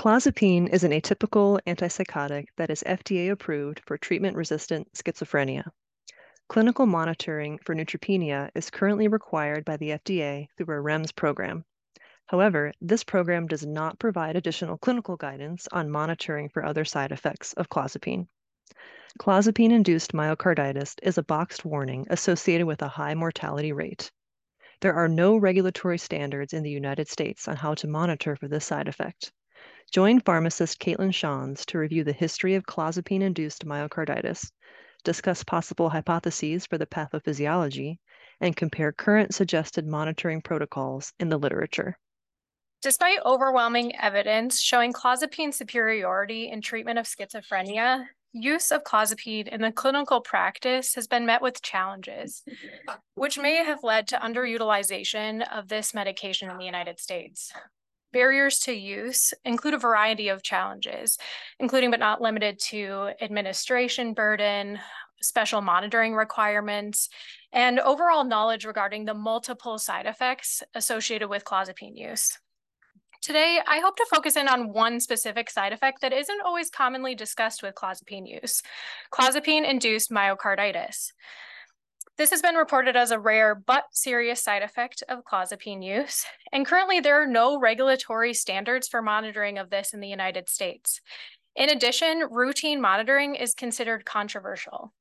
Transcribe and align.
Clozapine 0.00 0.66
is 0.72 0.82
an 0.82 0.92
atypical 0.92 1.60
antipsychotic 1.66 2.46
that 2.56 2.70
is 2.70 2.82
FDA 2.86 3.30
approved 3.30 3.82
for 3.84 3.98
treatment 3.98 4.34
resistant 4.34 4.90
schizophrenia. 4.94 5.62
Clinical 6.48 6.86
monitoring 6.86 7.58
for 7.66 7.74
neutropenia 7.74 8.48
is 8.54 8.70
currently 8.70 9.08
required 9.08 9.62
by 9.62 9.76
the 9.76 9.90
FDA 9.90 10.48
through 10.56 10.74
a 10.74 10.82
REMS 10.82 11.14
program. 11.14 11.66
However, 12.24 12.72
this 12.80 13.04
program 13.04 13.46
does 13.46 13.66
not 13.66 13.98
provide 13.98 14.36
additional 14.36 14.78
clinical 14.78 15.18
guidance 15.18 15.68
on 15.70 15.90
monitoring 15.90 16.48
for 16.48 16.64
other 16.64 16.86
side 16.86 17.12
effects 17.12 17.52
of 17.52 17.68
clozapine. 17.68 18.26
Clozapine 19.18 19.70
induced 19.70 20.14
myocarditis 20.14 20.94
is 21.02 21.18
a 21.18 21.22
boxed 21.22 21.66
warning 21.66 22.06
associated 22.08 22.66
with 22.66 22.80
a 22.80 22.88
high 22.88 23.14
mortality 23.14 23.72
rate. 23.72 24.10
There 24.80 24.94
are 24.94 25.08
no 25.08 25.36
regulatory 25.36 25.98
standards 25.98 26.54
in 26.54 26.62
the 26.62 26.70
United 26.70 27.06
States 27.06 27.46
on 27.48 27.56
how 27.56 27.74
to 27.74 27.86
monitor 27.86 28.34
for 28.34 28.48
this 28.48 28.64
side 28.64 28.88
effect. 28.88 29.30
Join 29.92 30.20
pharmacist 30.20 30.78
Caitlin 30.78 31.12
Schanz 31.12 31.64
to 31.66 31.78
review 31.78 32.04
the 32.04 32.12
history 32.12 32.54
of 32.54 32.64
clozapine 32.64 33.22
induced 33.22 33.66
myocarditis, 33.66 34.50
discuss 35.02 35.42
possible 35.42 35.88
hypotheses 35.88 36.66
for 36.66 36.78
the 36.78 36.86
pathophysiology, 36.86 37.98
and 38.40 38.56
compare 38.56 38.92
current 38.92 39.34
suggested 39.34 39.86
monitoring 39.86 40.42
protocols 40.42 41.12
in 41.18 41.28
the 41.28 41.38
literature. 41.38 41.98
Despite 42.82 43.18
overwhelming 43.26 43.94
evidence 43.96 44.60
showing 44.60 44.92
clozapine 44.92 45.52
superiority 45.52 46.48
in 46.48 46.62
treatment 46.62 46.98
of 46.98 47.06
schizophrenia, 47.06 48.06
use 48.32 48.70
of 48.70 48.84
clozapine 48.84 49.48
in 49.48 49.60
the 49.60 49.72
clinical 49.72 50.20
practice 50.20 50.94
has 50.94 51.06
been 51.06 51.26
met 51.26 51.42
with 51.42 51.60
challenges, 51.62 52.42
which 53.16 53.38
may 53.38 53.56
have 53.56 53.82
led 53.82 54.06
to 54.08 54.16
underutilization 54.16 55.46
of 55.52 55.68
this 55.68 55.92
medication 55.92 56.48
in 56.48 56.56
the 56.56 56.64
United 56.64 57.00
States. 57.00 57.52
Barriers 58.12 58.58
to 58.60 58.72
use 58.72 59.32
include 59.44 59.74
a 59.74 59.78
variety 59.78 60.28
of 60.28 60.42
challenges, 60.42 61.18
including 61.58 61.90
but 61.90 62.00
not 62.00 62.20
limited 62.20 62.58
to 62.70 63.10
administration 63.20 64.14
burden, 64.14 64.78
special 65.22 65.60
monitoring 65.60 66.14
requirements, 66.14 67.08
and 67.52 67.78
overall 67.78 68.24
knowledge 68.24 68.64
regarding 68.64 69.04
the 69.04 69.14
multiple 69.14 69.78
side 69.78 70.06
effects 70.06 70.62
associated 70.74 71.28
with 71.28 71.44
clozapine 71.44 71.96
use. 71.96 72.38
Today, 73.22 73.60
I 73.66 73.80
hope 73.80 73.96
to 73.96 74.06
focus 74.10 74.36
in 74.36 74.48
on 74.48 74.72
one 74.72 74.98
specific 74.98 75.50
side 75.50 75.74
effect 75.74 76.00
that 76.00 76.14
isn't 76.14 76.40
always 76.40 76.70
commonly 76.70 77.14
discussed 77.14 77.62
with 77.62 77.74
clozapine 77.74 78.26
use, 78.26 78.62
clozapine-induced 79.12 80.10
myocarditis. 80.10 81.12
This 82.20 82.32
has 82.32 82.42
been 82.42 82.56
reported 82.56 82.96
as 82.96 83.12
a 83.12 83.18
rare 83.18 83.54
but 83.54 83.84
serious 83.92 84.42
side 84.42 84.62
effect 84.62 85.02
of 85.08 85.24
clozapine 85.24 85.82
use, 85.82 86.26
and 86.52 86.66
currently 86.66 87.00
there 87.00 87.18
are 87.22 87.26
no 87.26 87.58
regulatory 87.58 88.34
standards 88.34 88.86
for 88.86 89.00
monitoring 89.00 89.56
of 89.56 89.70
this 89.70 89.94
in 89.94 90.00
the 90.00 90.08
United 90.08 90.46
States. 90.46 91.00
In 91.56 91.70
addition, 91.70 92.28
routine 92.30 92.78
monitoring 92.78 93.36
is 93.36 93.54
considered 93.54 94.04
controversial. 94.04 94.92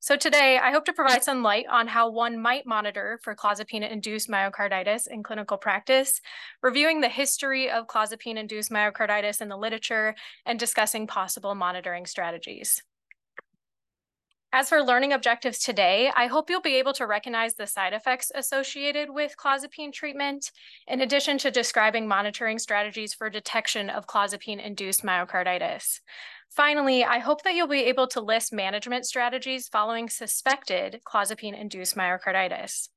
So 0.00 0.16
today, 0.16 0.58
I 0.62 0.70
hope 0.70 0.84
to 0.84 0.92
provide 0.92 1.24
some 1.24 1.42
light 1.42 1.64
on 1.70 1.86
how 1.86 2.10
one 2.10 2.38
might 2.38 2.66
monitor 2.66 3.20
for 3.22 3.34
clozapine-induced 3.34 4.28
myocarditis 4.28 5.06
in 5.06 5.22
clinical 5.22 5.56
practice, 5.56 6.20
reviewing 6.62 7.00
the 7.00 7.08
history 7.08 7.70
of 7.70 7.86
clozapine-induced 7.86 8.70
myocarditis 8.70 9.40
in 9.40 9.48
the 9.48 9.56
literature, 9.56 10.14
and 10.44 10.58
discussing 10.58 11.06
possible 11.06 11.54
monitoring 11.54 12.04
strategies. 12.04 12.82
As 14.58 14.70
for 14.70 14.82
learning 14.82 15.12
objectives 15.12 15.58
today, 15.58 16.10
I 16.16 16.28
hope 16.28 16.48
you'll 16.48 16.62
be 16.62 16.76
able 16.76 16.94
to 16.94 17.06
recognize 17.06 17.56
the 17.56 17.66
side 17.66 17.92
effects 17.92 18.32
associated 18.34 19.10
with 19.10 19.36
clozapine 19.36 19.92
treatment, 19.92 20.50
in 20.88 21.02
addition 21.02 21.36
to 21.36 21.50
describing 21.50 22.08
monitoring 22.08 22.58
strategies 22.58 23.12
for 23.12 23.28
detection 23.28 23.90
of 23.90 24.06
clozapine-induced 24.06 25.02
myocarditis. 25.02 26.00
Finally, 26.48 27.04
I 27.04 27.18
hope 27.18 27.42
that 27.42 27.54
you'll 27.54 27.66
be 27.66 27.84
able 27.84 28.06
to 28.06 28.22
list 28.22 28.50
management 28.50 29.04
strategies 29.04 29.68
following 29.68 30.08
suspected 30.08 31.02
clozapine-induced 31.06 31.94
myocarditis. 31.94 32.88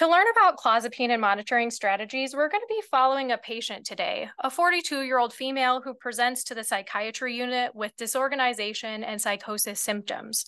To 0.00 0.08
learn 0.08 0.24
about 0.34 0.56
clozapine 0.56 1.10
and 1.10 1.20
monitoring 1.20 1.70
strategies, 1.70 2.34
we're 2.34 2.48
going 2.48 2.62
to 2.62 2.74
be 2.74 2.80
following 2.90 3.32
a 3.32 3.36
patient 3.36 3.84
today, 3.84 4.30
a 4.38 4.48
42-year-old 4.48 5.34
female 5.34 5.82
who 5.82 5.92
presents 5.92 6.42
to 6.44 6.54
the 6.54 6.64
psychiatry 6.64 7.36
unit 7.36 7.74
with 7.74 7.94
disorganization 7.98 9.04
and 9.04 9.20
psychosis 9.20 9.78
symptoms. 9.78 10.46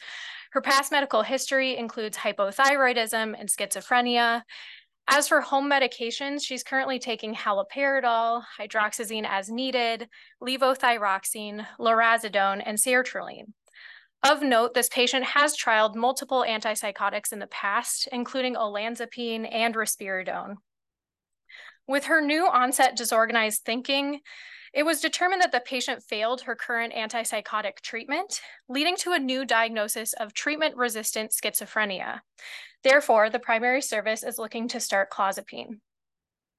Her 0.52 0.62
past 0.62 0.90
medical 0.90 1.20
history 1.20 1.76
includes 1.76 2.16
hypothyroidism 2.16 3.34
and 3.38 3.46
schizophrenia. 3.46 4.40
As 5.06 5.28
for 5.28 5.42
home 5.42 5.70
medications, 5.70 6.42
she's 6.42 6.64
currently 6.64 6.98
taking 6.98 7.34
haloperidol, 7.34 8.44
hydroxyzine 8.58 9.26
as 9.28 9.50
needed, 9.50 10.08
levothyroxine, 10.42 11.66
lurasidone, 11.78 12.62
and 12.64 12.78
sertraline. 12.78 13.52
Of 14.24 14.40
note, 14.40 14.74
this 14.74 14.88
patient 14.88 15.24
has 15.24 15.56
trialed 15.56 15.96
multiple 15.96 16.44
antipsychotics 16.48 17.32
in 17.32 17.40
the 17.40 17.48
past, 17.48 18.08
including 18.12 18.54
olanzapine 18.54 19.52
and 19.52 19.74
risperidone. 19.74 20.56
With 21.88 22.04
her 22.04 22.20
new 22.20 22.46
onset 22.46 22.96
disorganized 22.96 23.62
thinking, 23.64 24.20
it 24.72 24.84
was 24.84 25.00
determined 25.00 25.42
that 25.42 25.50
the 25.50 25.60
patient 25.60 26.04
failed 26.04 26.42
her 26.42 26.54
current 26.54 26.94
antipsychotic 26.94 27.80
treatment, 27.82 28.40
leading 28.68 28.96
to 28.98 29.12
a 29.12 29.18
new 29.18 29.44
diagnosis 29.44 30.12
of 30.14 30.32
treatment-resistant 30.32 31.32
schizophrenia. 31.32 32.20
Therefore, 32.84 33.28
the 33.28 33.40
primary 33.40 33.82
service 33.82 34.22
is 34.22 34.38
looking 34.38 34.68
to 34.68 34.80
start 34.80 35.10
clozapine. 35.10 35.80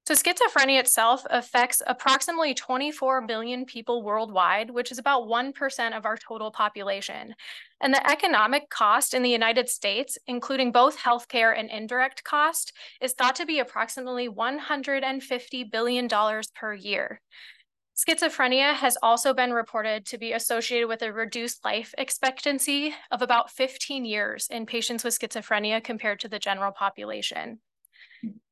So 0.06 0.16
schizophrenia 0.16 0.82
itself 0.82 1.26
affects 1.30 1.82
approximately 1.88 2.54
24 2.54 3.22
million 3.22 3.64
people 3.64 4.04
worldwide, 4.04 4.70
which 4.70 4.92
is 4.92 4.98
about 4.98 5.30
1% 5.30 5.98
of 5.98 6.06
our 6.06 6.18
total 6.18 6.52
population. 6.52 7.34
And 7.80 7.94
the 7.94 8.12
economic 8.12 8.70
cost 8.70 9.14
in 9.14 9.24
the 9.24 9.30
United 9.30 9.70
States, 9.70 10.18
including 10.28 10.74
both 10.74 10.98
healthcare 10.98 11.58
and 11.58 11.70
indirect 11.70 12.26
cost, 12.26 12.74
is 13.00 13.14
thought 13.14 13.36
to 13.38 13.46
be 13.46 13.60
approximately 13.60 14.28
$150 14.28 15.72
billion 15.72 16.10
per 16.54 16.74
year. 16.74 17.22
Schizophrenia 17.96 18.74
has 18.74 18.98
also 19.02 19.34
been 19.34 19.54
reported 19.54 20.06
to 20.08 20.18
be 20.18 20.34
associated 20.34 20.90
with 20.90 21.02
a 21.02 21.14
reduced 21.14 21.64
life 21.64 21.94
expectancy 21.98 22.94
of 23.10 23.22
about 23.22 23.52
15 23.52 24.04
years 24.04 24.48
in 24.50 24.66
patients 24.66 25.06
with 25.06 25.18
schizophrenia 25.18 25.82
compared 25.82 26.20
to 26.20 26.28
the 26.28 26.40
general 26.40 26.74
population. 26.74 27.60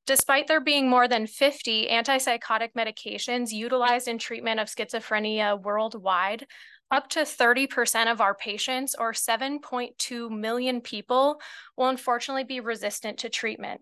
Despite 0.08 0.48
there 0.48 0.60
being 0.60 0.90
more 0.90 1.08
than 1.08 1.28
50 1.28 1.88
antipsychotic 1.88 2.74
medications 2.78 3.52
utilized 3.52 4.08
in 4.08 4.18
treatment 4.18 4.60
of 4.60 4.68
schizophrenia 4.68 5.62
worldwide, 5.62 6.48
up 6.90 7.08
to 7.10 7.20
30% 7.22 8.12
of 8.12 8.20
our 8.20 8.36
patients, 8.36 8.96
or 8.98 9.14
7.2 9.14 10.30
million 10.30 10.82
people, 10.82 11.40
will 11.78 11.88
unfortunately 11.88 12.44
be 12.44 12.60
resistant 12.60 13.20
to 13.20 13.30
treatment. 13.30 13.82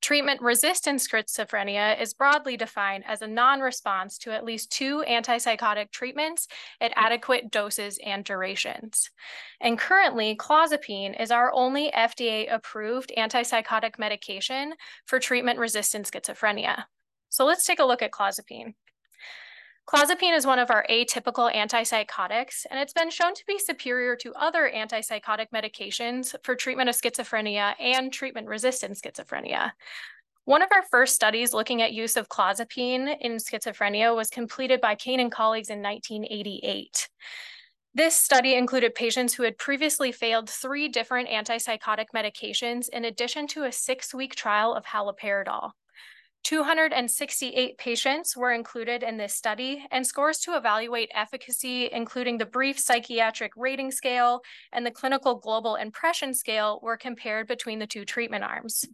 Treatment-resistant 0.00 1.00
schizophrenia 1.00 2.00
is 2.00 2.14
broadly 2.14 2.56
defined 2.56 3.04
as 3.06 3.22
a 3.22 3.26
non-response 3.26 4.18
to 4.18 4.32
at 4.32 4.44
least 4.44 4.70
two 4.70 5.04
antipsychotic 5.08 5.90
treatments 5.90 6.48
at 6.80 6.92
hmm. 6.92 7.04
adequate 7.04 7.50
doses 7.50 7.98
and 8.04 8.24
durations. 8.24 9.10
And 9.60 9.78
currently, 9.78 10.36
clozapine 10.36 11.20
is 11.20 11.30
our 11.30 11.52
only 11.52 11.90
FDA-approved 11.90 13.12
antipsychotic 13.16 13.98
medication 13.98 14.74
for 15.06 15.18
treatment-resistant 15.18 16.10
schizophrenia. 16.10 16.84
So 17.28 17.44
let's 17.44 17.64
take 17.64 17.78
a 17.78 17.84
look 17.84 18.02
at 18.02 18.10
clozapine. 18.10 18.74
Clozapine 19.88 20.36
is 20.36 20.44
one 20.44 20.58
of 20.58 20.70
our 20.70 20.84
atypical 20.90 21.50
antipsychotics, 21.50 22.66
and 22.70 22.78
it's 22.78 22.92
been 22.92 23.08
shown 23.08 23.32
to 23.32 23.42
be 23.46 23.58
superior 23.58 24.16
to 24.16 24.34
other 24.34 24.70
antipsychotic 24.70 25.46
medications 25.54 26.34
for 26.42 26.54
treatment 26.54 26.90
of 26.90 26.94
schizophrenia 26.94 27.72
and 27.80 28.12
treatment-resistant 28.12 28.98
schizophrenia. 28.98 29.72
One 30.44 30.60
of 30.60 30.68
our 30.72 30.82
first 30.82 31.14
studies 31.14 31.54
looking 31.54 31.80
at 31.80 31.94
use 31.94 32.18
of 32.18 32.28
clozapine 32.28 33.16
in 33.22 33.36
schizophrenia 33.36 34.14
was 34.14 34.28
completed 34.28 34.82
by 34.82 34.94
Kane 34.94 35.20
and 35.20 35.32
colleagues 35.32 35.70
in 35.70 35.80
1988. 35.80 37.08
This 37.94 38.14
study 38.14 38.56
included 38.56 38.94
patients 38.94 39.32
who 39.32 39.44
had 39.44 39.56
previously 39.56 40.12
failed 40.12 40.50
three 40.50 40.88
different 40.88 41.30
antipsychotic 41.30 42.08
medications 42.14 42.90
in 42.90 43.06
addition 43.06 43.46
to 43.48 43.64
a 43.64 43.72
six-week 43.72 44.34
trial 44.34 44.74
of 44.74 44.84
haloperidol. 44.84 45.70
268 46.44 47.76
patients 47.78 48.36
were 48.36 48.52
included 48.52 49.02
in 49.02 49.16
this 49.16 49.34
study, 49.34 49.84
and 49.90 50.06
scores 50.06 50.38
to 50.38 50.56
evaluate 50.56 51.10
efficacy, 51.14 51.90
including 51.92 52.38
the 52.38 52.46
brief 52.46 52.78
psychiatric 52.78 53.52
rating 53.56 53.90
scale 53.90 54.40
and 54.72 54.86
the 54.86 54.90
clinical 54.90 55.34
global 55.34 55.74
impression 55.74 56.32
scale, 56.32 56.80
were 56.82 56.96
compared 56.96 57.46
between 57.46 57.78
the 57.78 57.86
two 57.86 58.04
treatment 58.04 58.44
arms. 58.44 58.84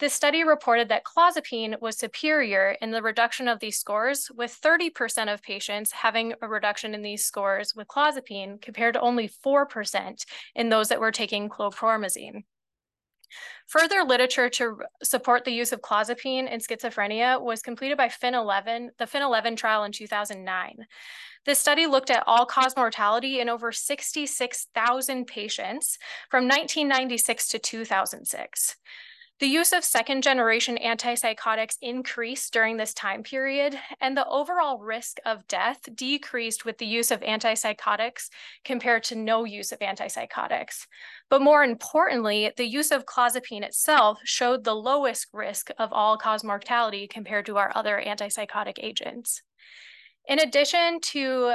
This 0.00 0.14
study 0.14 0.44
reported 0.44 0.88
that 0.88 1.04
clozapine 1.04 1.78
was 1.82 1.98
superior 1.98 2.74
in 2.80 2.90
the 2.90 3.02
reduction 3.02 3.48
of 3.48 3.60
these 3.60 3.78
scores, 3.78 4.30
with 4.34 4.58
30% 4.64 5.32
of 5.32 5.42
patients 5.42 5.92
having 5.92 6.32
a 6.40 6.48
reduction 6.48 6.94
in 6.94 7.02
these 7.02 7.26
scores 7.26 7.74
with 7.76 7.86
clozapine 7.86 8.62
compared 8.62 8.94
to 8.94 9.00
only 9.00 9.28
4% 9.28 10.24
in 10.54 10.70
those 10.70 10.88
that 10.88 11.00
were 11.00 11.12
taking 11.12 11.50
chlorpromazine. 11.50 12.44
Further 13.68 14.02
literature 14.02 14.48
to 14.50 14.78
support 15.02 15.44
the 15.44 15.52
use 15.52 15.72
of 15.72 15.80
clozapine 15.80 16.50
in 16.50 16.60
schizophrenia 16.60 17.40
was 17.40 17.62
completed 17.62 17.96
by 17.96 18.08
FIN11, 18.08 18.88
the 18.98 19.06
FIN11 19.06 19.56
trial 19.56 19.84
in 19.84 19.92
2009. 19.92 20.86
This 21.46 21.58
study 21.58 21.86
looked 21.86 22.10
at 22.10 22.24
all-cause 22.26 22.76
mortality 22.76 23.40
in 23.40 23.48
over 23.48 23.72
66,000 23.72 25.26
patients 25.26 25.98
from 26.30 26.44
1996 26.44 27.48
to 27.48 27.58
2006. 27.58 28.76
The 29.40 29.46
use 29.46 29.72
of 29.72 29.86
second 29.86 30.22
generation 30.22 30.78
antipsychotics 30.84 31.78
increased 31.80 32.52
during 32.52 32.76
this 32.76 32.92
time 32.92 33.22
period, 33.22 33.74
and 33.98 34.14
the 34.14 34.28
overall 34.28 34.78
risk 34.78 35.16
of 35.24 35.48
death 35.48 35.80
decreased 35.94 36.66
with 36.66 36.76
the 36.76 36.84
use 36.84 37.10
of 37.10 37.22
antipsychotics 37.22 38.28
compared 38.66 39.02
to 39.04 39.14
no 39.14 39.44
use 39.44 39.72
of 39.72 39.78
antipsychotics. 39.78 40.86
But 41.30 41.40
more 41.40 41.64
importantly, 41.64 42.52
the 42.54 42.66
use 42.66 42.90
of 42.90 43.06
clozapine 43.06 43.62
itself 43.62 44.18
showed 44.24 44.62
the 44.62 44.76
lowest 44.76 45.28
risk 45.32 45.70
of 45.78 45.90
all 45.90 46.18
cause 46.18 46.44
mortality 46.44 47.08
compared 47.08 47.46
to 47.46 47.56
our 47.56 47.72
other 47.74 48.02
antipsychotic 48.06 48.74
agents. 48.82 49.40
In 50.28 50.38
addition 50.38 51.00
to 51.00 51.54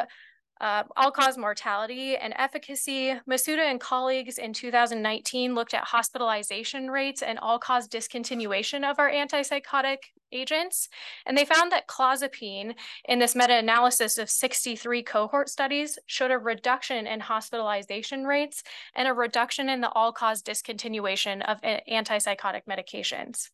uh, 0.61 0.83
all-cause 0.95 1.37
mortality 1.37 2.15
and 2.15 2.33
efficacy, 2.37 3.13
Masuda 3.29 3.69
and 3.69 3.79
colleagues 3.79 4.37
in 4.37 4.53
2019 4.53 5.53
looked 5.53 5.73
at 5.73 5.83
hospitalization 5.83 6.89
rates 6.89 7.21
and 7.21 7.37
all-cause 7.39 7.89
discontinuation 7.89 8.89
of 8.89 8.97
our 8.97 9.09
antipsychotic 9.09 9.97
agents, 10.31 10.89
and 11.25 11.37
they 11.37 11.45
found 11.45 11.71
that 11.71 11.87
clozapine 11.87 12.73
in 13.07 13.19
this 13.19 13.35
meta-analysis 13.35 14.17
of 14.17 14.29
63 14.29 15.03
cohort 15.03 15.49
studies 15.49 15.99
showed 16.07 16.31
a 16.31 16.37
reduction 16.37 17.05
in 17.05 17.19
hospitalization 17.19 18.25
rates 18.25 18.63
and 18.95 19.07
a 19.07 19.13
reduction 19.13 19.69
in 19.69 19.81
the 19.81 19.91
all-cause 19.91 20.41
discontinuation 20.41 21.41
of 21.49 21.61
antipsychotic 21.61 22.61
medications. 22.69 23.49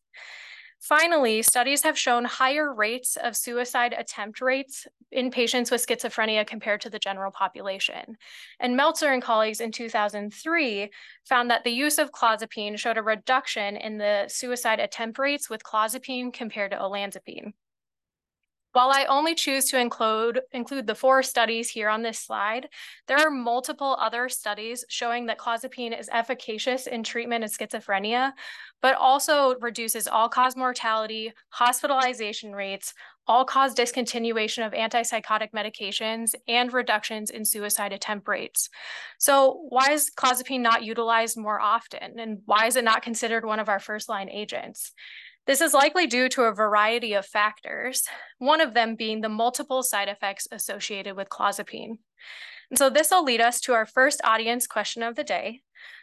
Finally, 0.82 1.42
studies 1.42 1.84
have 1.84 1.96
shown 1.96 2.24
higher 2.24 2.74
rates 2.74 3.16
of 3.22 3.36
suicide 3.36 3.94
attempt 3.96 4.40
rates 4.40 4.84
in 5.12 5.30
patients 5.30 5.70
with 5.70 5.86
schizophrenia 5.86 6.44
compared 6.44 6.80
to 6.80 6.90
the 6.90 6.98
general 6.98 7.30
population. 7.30 8.16
And 8.58 8.76
Meltzer 8.76 9.12
and 9.12 9.22
colleagues 9.22 9.60
in 9.60 9.70
2003 9.70 10.90
found 11.28 11.50
that 11.52 11.62
the 11.62 11.70
use 11.70 11.98
of 11.98 12.10
clozapine 12.10 12.76
showed 12.76 12.98
a 12.98 13.02
reduction 13.02 13.76
in 13.76 13.96
the 13.96 14.24
suicide 14.26 14.80
attempt 14.80 15.20
rates 15.20 15.48
with 15.48 15.62
clozapine 15.62 16.32
compared 16.32 16.72
to 16.72 16.78
olanzapine. 16.78 17.52
While 18.72 18.90
I 18.90 19.04
only 19.04 19.34
choose 19.34 19.66
to 19.66 19.78
include, 19.78 20.40
include 20.52 20.86
the 20.86 20.94
four 20.94 21.22
studies 21.22 21.68
here 21.68 21.90
on 21.90 22.02
this 22.02 22.18
slide, 22.18 22.68
there 23.06 23.18
are 23.18 23.30
multiple 23.30 23.98
other 24.00 24.30
studies 24.30 24.84
showing 24.88 25.26
that 25.26 25.38
clozapine 25.38 25.98
is 25.98 26.08
efficacious 26.10 26.86
in 26.86 27.02
treatment 27.02 27.44
of 27.44 27.50
schizophrenia, 27.50 28.32
but 28.80 28.94
also 28.96 29.56
reduces 29.60 30.08
all-cause 30.08 30.56
mortality, 30.56 31.32
hospitalization 31.50 32.54
rates, 32.54 32.94
all-cause 33.26 33.74
discontinuation 33.74 34.66
of 34.66 34.72
antipsychotic 34.72 35.50
medications, 35.54 36.34
and 36.48 36.72
reductions 36.72 37.28
in 37.30 37.44
suicide 37.44 37.92
attempt 37.92 38.26
rates. 38.26 38.70
So 39.18 39.66
why 39.68 39.92
is 39.92 40.10
clozapine 40.16 40.60
not 40.60 40.82
utilized 40.82 41.36
more 41.36 41.60
often? 41.60 42.18
And 42.18 42.38
why 42.46 42.66
is 42.66 42.76
it 42.76 42.84
not 42.84 43.02
considered 43.02 43.44
one 43.44 43.60
of 43.60 43.68
our 43.68 43.78
first-line 43.78 44.30
agents? 44.30 44.92
This 45.46 45.60
is 45.60 45.74
likely 45.74 46.06
due 46.06 46.28
to 46.30 46.42
a 46.42 46.54
variety 46.54 47.14
of 47.14 47.26
factors, 47.26 48.04
one 48.38 48.60
of 48.60 48.74
them 48.74 48.94
being 48.94 49.20
the 49.20 49.28
multiple 49.28 49.82
side 49.82 50.08
effects 50.08 50.46
associated 50.52 51.16
with 51.16 51.28
clozapine. 51.28 51.98
And 52.70 52.78
so 52.78 52.88
this 52.88 53.10
will 53.10 53.24
lead 53.24 53.40
us 53.40 53.60
to 53.62 53.72
our 53.72 53.84
first 53.84 54.20
audience 54.24 54.66
question 54.66 55.02
of 55.02 55.16
the 55.16 55.24
day. 55.24 55.62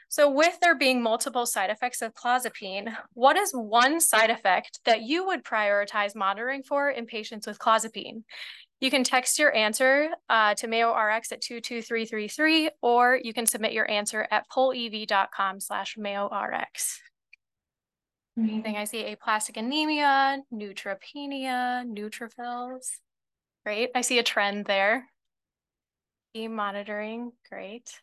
So 0.09 0.29
with 0.29 0.59
there 0.59 0.75
being 0.75 1.01
multiple 1.01 1.45
side 1.45 1.69
effects 1.69 2.01
of 2.01 2.15
clozapine, 2.15 2.95
what 3.13 3.37
is 3.37 3.51
one 3.51 4.01
side 4.01 4.29
effect 4.29 4.79
that 4.85 5.03
you 5.03 5.25
would 5.27 5.43
prioritize 5.43 6.15
monitoring 6.15 6.63
for 6.63 6.89
in 6.89 7.05
patients 7.05 7.47
with 7.47 7.59
clozapine? 7.59 8.23
You 8.81 8.89
can 8.89 9.03
text 9.03 9.39
your 9.39 9.53
answer 9.55 10.09
uh, 10.29 10.55
to 10.55 10.67
MayoRx 10.67 11.31
at 11.31 11.41
22333, 11.41 12.71
or 12.81 13.19
you 13.21 13.33
can 13.33 13.45
submit 13.45 13.73
your 13.73 13.89
answer 13.89 14.27
at 14.31 14.49
pollev.com 14.49 15.59
slash 15.59 15.95
MayoRx. 15.97 16.99
Anything 18.43 18.77
I 18.77 18.85
see 18.85 19.11
aplastic 19.11 19.57
anemia, 19.57 20.41
neutropenia, 20.53 21.85
neutrophils. 21.85 22.87
Great. 23.65 23.89
I 23.93 24.01
see 24.01 24.19
a 24.19 24.23
trend 24.23 24.65
there. 24.65 25.05
E 26.33 26.47
monitoring, 26.47 27.31
great. 27.49 27.99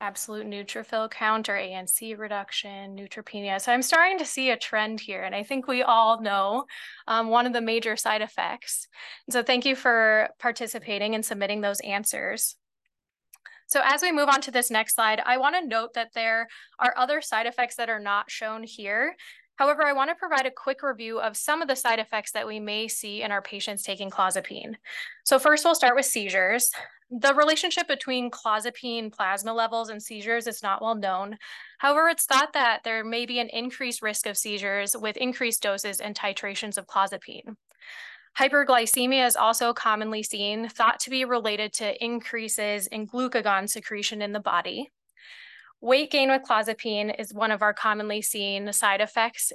Absolute 0.00 0.46
neutrophil 0.46 1.10
count 1.10 1.48
or 1.48 1.54
ANC 1.54 2.18
reduction, 2.18 2.96
neutropenia. 2.96 3.60
So 3.60 3.72
I'm 3.72 3.82
starting 3.82 4.18
to 4.18 4.24
see 4.24 4.50
a 4.50 4.56
trend 4.56 4.98
here, 4.98 5.22
and 5.22 5.34
I 5.34 5.42
think 5.42 5.68
we 5.68 5.82
all 5.82 6.22
know 6.22 6.64
um, 7.06 7.28
one 7.28 7.46
of 7.46 7.52
the 7.52 7.60
major 7.60 7.96
side 7.96 8.22
effects. 8.22 8.88
so 9.28 9.42
thank 9.42 9.66
you 9.66 9.76
for 9.76 10.30
participating 10.38 11.14
and 11.14 11.24
submitting 11.24 11.60
those 11.60 11.80
answers. 11.80 12.56
So 13.70 13.80
as 13.84 14.02
we 14.02 14.10
move 14.10 14.28
on 14.28 14.40
to 14.42 14.50
this 14.50 14.68
next 14.68 14.96
slide, 14.96 15.22
I 15.24 15.36
want 15.36 15.54
to 15.54 15.66
note 15.66 15.94
that 15.94 16.12
there 16.12 16.48
are 16.80 16.92
other 16.96 17.20
side 17.20 17.46
effects 17.46 17.76
that 17.76 17.88
are 17.88 18.00
not 18.00 18.28
shown 18.28 18.64
here. 18.64 19.14
However, 19.54 19.84
I 19.84 19.92
want 19.92 20.10
to 20.10 20.16
provide 20.16 20.44
a 20.44 20.50
quick 20.50 20.82
review 20.82 21.20
of 21.20 21.36
some 21.36 21.62
of 21.62 21.68
the 21.68 21.76
side 21.76 22.00
effects 22.00 22.32
that 22.32 22.48
we 22.48 22.58
may 22.58 22.88
see 22.88 23.22
in 23.22 23.30
our 23.30 23.40
patients 23.40 23.84
taking 23.84 24.10
clozapine. 24.10 24.74
So 25.24 25.38
first, 25.38 25.64
we'll 25.64 25.76
start 25.76 25.94
with 25.94 26.06
seizures. 26.06 26.72
The 27.12 27.32
relationship 27.34 27.86
between 27.86 28.30
clozapine 28.32 29.12
plasma 29.12 29.52
levels 29.52 29.88
and 29.88 30.02
seizures 30.02 30.48
is 30.48 30.64
not 30.64 30.82
well 30.82 30.96
known. 30.96 31.36
However, 31.78 32.08
it's 32.08 32.24
thought 32.24 32.52
that 32.54 32.80
there 32.82 33.04
may 33.04 33.24
be 33.24 33.38
an 33.38 33.50
increased 33.50 34.02
risk 34.02 34.26
of 34.26 34.36
seizures 34.36 34.96
with 34.98 35.16
increased 35.16 35.62
doses 35.62 36.00
and 36.00 36.16
titrations 36.16 36.76
of 36.76 36.88
clozapine. 36.88 37.54
Hyperglycemia 38.38 39.26
is 39.26 39.36
also 39.36 39.72
commonly 39.72 40.22
seen, 40.22 40.68
thought 40.68 41.00
to 41.00 41.10
be 41.10 41.24
related 41.24 41.72
to 41.74 42.02
increases 42.02 42.86
in 42.86 43.06
glucagon 43.06 43.68
secretion 43.68 44.22
in 44.22 44.32
the 44.32 44.40
body. 44.40 44.90
Weight 45.80 46.10
gain 46.10 46.30
with 46.30 46.42
clozapine 46.42 47.18
is 47.18 47.34
one 47.34 47.50
of 47.50 47.62
our 47.62 47.72
commonly 47.72 48.22
seen 48.22 48.72
side 48.72 49.00
effects, 49.00 49.52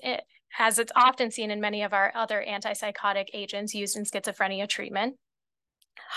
as 0.58 0.80
it's 0.80 0.92
often 0.96 1.32
seen 1.32 1.52
in 1.52 1.62
many 1.62 1.84
of 1.84 1.94
our 1.94 2.12
other 2.16 2.44
antipsychotic 2.48 3.28
agents 3.34 3.74
used 3.74 3.96
in 3.96 4.04
schizophrenia 4.04 4.68
treatment. 4.68 5.16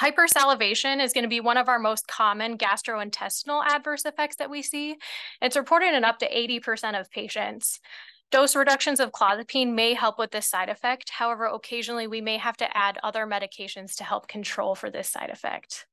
Hypersalivation 0.00 1.02
is 1.02 1.12
going 1.12 1.22
to 1.22 1.28
be 1.28 1.40
one 1.40 1.56
of 1.56 1.68
our 1.68 1.78
most 1.78 2.08
common 2.08 2.58
gastrointestinal 2.58 3.64
adverse 3.64 4.04
effects 4.04 4.36
that 4.36 4.50
we 4.50 4.62
see. 4.62 4.96
It's 5.40 5.56
reported 5.56 5.94
in 5.94 6.04
up 6.04 6.18
to 6.18 6.30
80% 6.30 6.98
of 6.98 7.10
patients. 7.10 7.80
Dose 8.30 8.54
reductions 8.54 9.00
of 9.00 9.12
clozapine 9.12 9.72
may 9.72 9.94
help 9.94 10.18
with 10.18 10.32
this 10.32 10.46
side 10.46 10.68
effect. 10.68 11.08
However, 11.10 11.46
occasionally 11.46 12.06
we 12.06 12.20
may 12.20 12.36
have 12.36 12.58
to 12.58 12.76
add 12.76 12.98
other 13.02 13.26
medications 13.26 13.96
to 13.96 14.04
help 14.04 14.28
control 14.28 14.74
for 14.74 14.90
this 14.90 15.08
side 15.08 15.30
effect. 15.30 15.86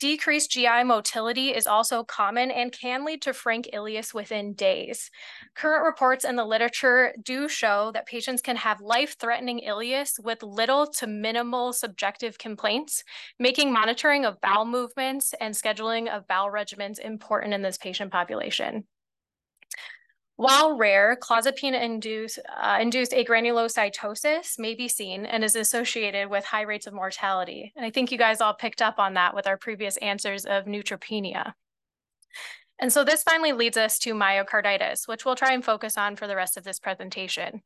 Decreased 0.00 0.50
GI 0.50 0.82
motility 0.82 1.50
is 1.50 1.68
also 1.68 2.02
common 2.02 2.50
and 2.50 2.72
can 2.72 3.04
lead 3.04 3.22
to 3.22 3.32
frank 3.32 3.68
ileus 3.72 4.12
within 4.12 4.52
days. 4.52 5.12
Current 5.54 5.84
reports 5.84 6.24
in 6.24 6.34
the 6.34 6.44
literature 6.44 7.14
do 7.22 7.48
show 7.48 7.92
that 7.94 8.06
patients 8.06 8.42
can 8.42 8.56
have 8.56 8.80
life-threatening 8.80 9.60
ileus 9.64 10.18
with 10.18 10.42
little 10.42 10.88
to 10.88 11.06
minimal 11.06 11.72
subjective 11.72 12.36
complaints, 12.36 13.04
making 13.38 13.72
monitoring 13.72 14.24
of 14.24 14.40
bowel 14.40 14.64
movements 14.64 15.36
and 15.40 15.54
scheduling 15.54 16.08
of 16.08 16.26
bowel 16.26 16.50
regimens 16.50 16.98
important 16.98 17.54
in 17.54 17.62
this 17.62 17.78
patient 17.78 18.10
population. 18.10 18.88
While 20.42 20.76
rare, 20.76 21.16
clozapine-induced 21.22 22.40
uh, 22.60 22.78
induced 22.80 23.12
agranulocytosis 23.12 24.58
may 24.58 24.74
be 24.74 24.88
seen 24.88 25.24
and 25.24 25.44
is 25.44 25.54
associated 25.54 26.30
with 26.30 26.44
high 26.44 26.62
rates 26.62 26.88
of 26.88 26.92
mortality. 26.92 27.72
And 27.76 27.86
I 27.86 27.90
think 27.90 28.10
you 28.10 28.18
guys 28.18 28.40
all 28.40 28.52
picked 28.52 28.82
up 28.82 28.98
on 28.98 29.14
that 29.14 29.36
with 29.36 29.46
our 29.46 29.56
previous 29.56 29.96
answers 29.98 30.44
of 30.44 30.64
neutropenia. 30.64 31.52
And 32.80 32.92
so 32.92 33.04
this 33.04 33.22
finally 33.22 33.52
leads 33.52 33.76
us 33.76 34.00
to 34.00 34.14
myocarditis, 34.14 35.06
which 35.06 35.24
we'll 35.24 35.36
try 35.36 35.52
and 35.52 35.64
focus 35.64 35.96
on 35.96 36.16
for 36.16 36.26
the 36.26 36.34
rest 36.34 36.56
of 36.56 36.64
this 36.64 36.80
presentation. 36.80 37.62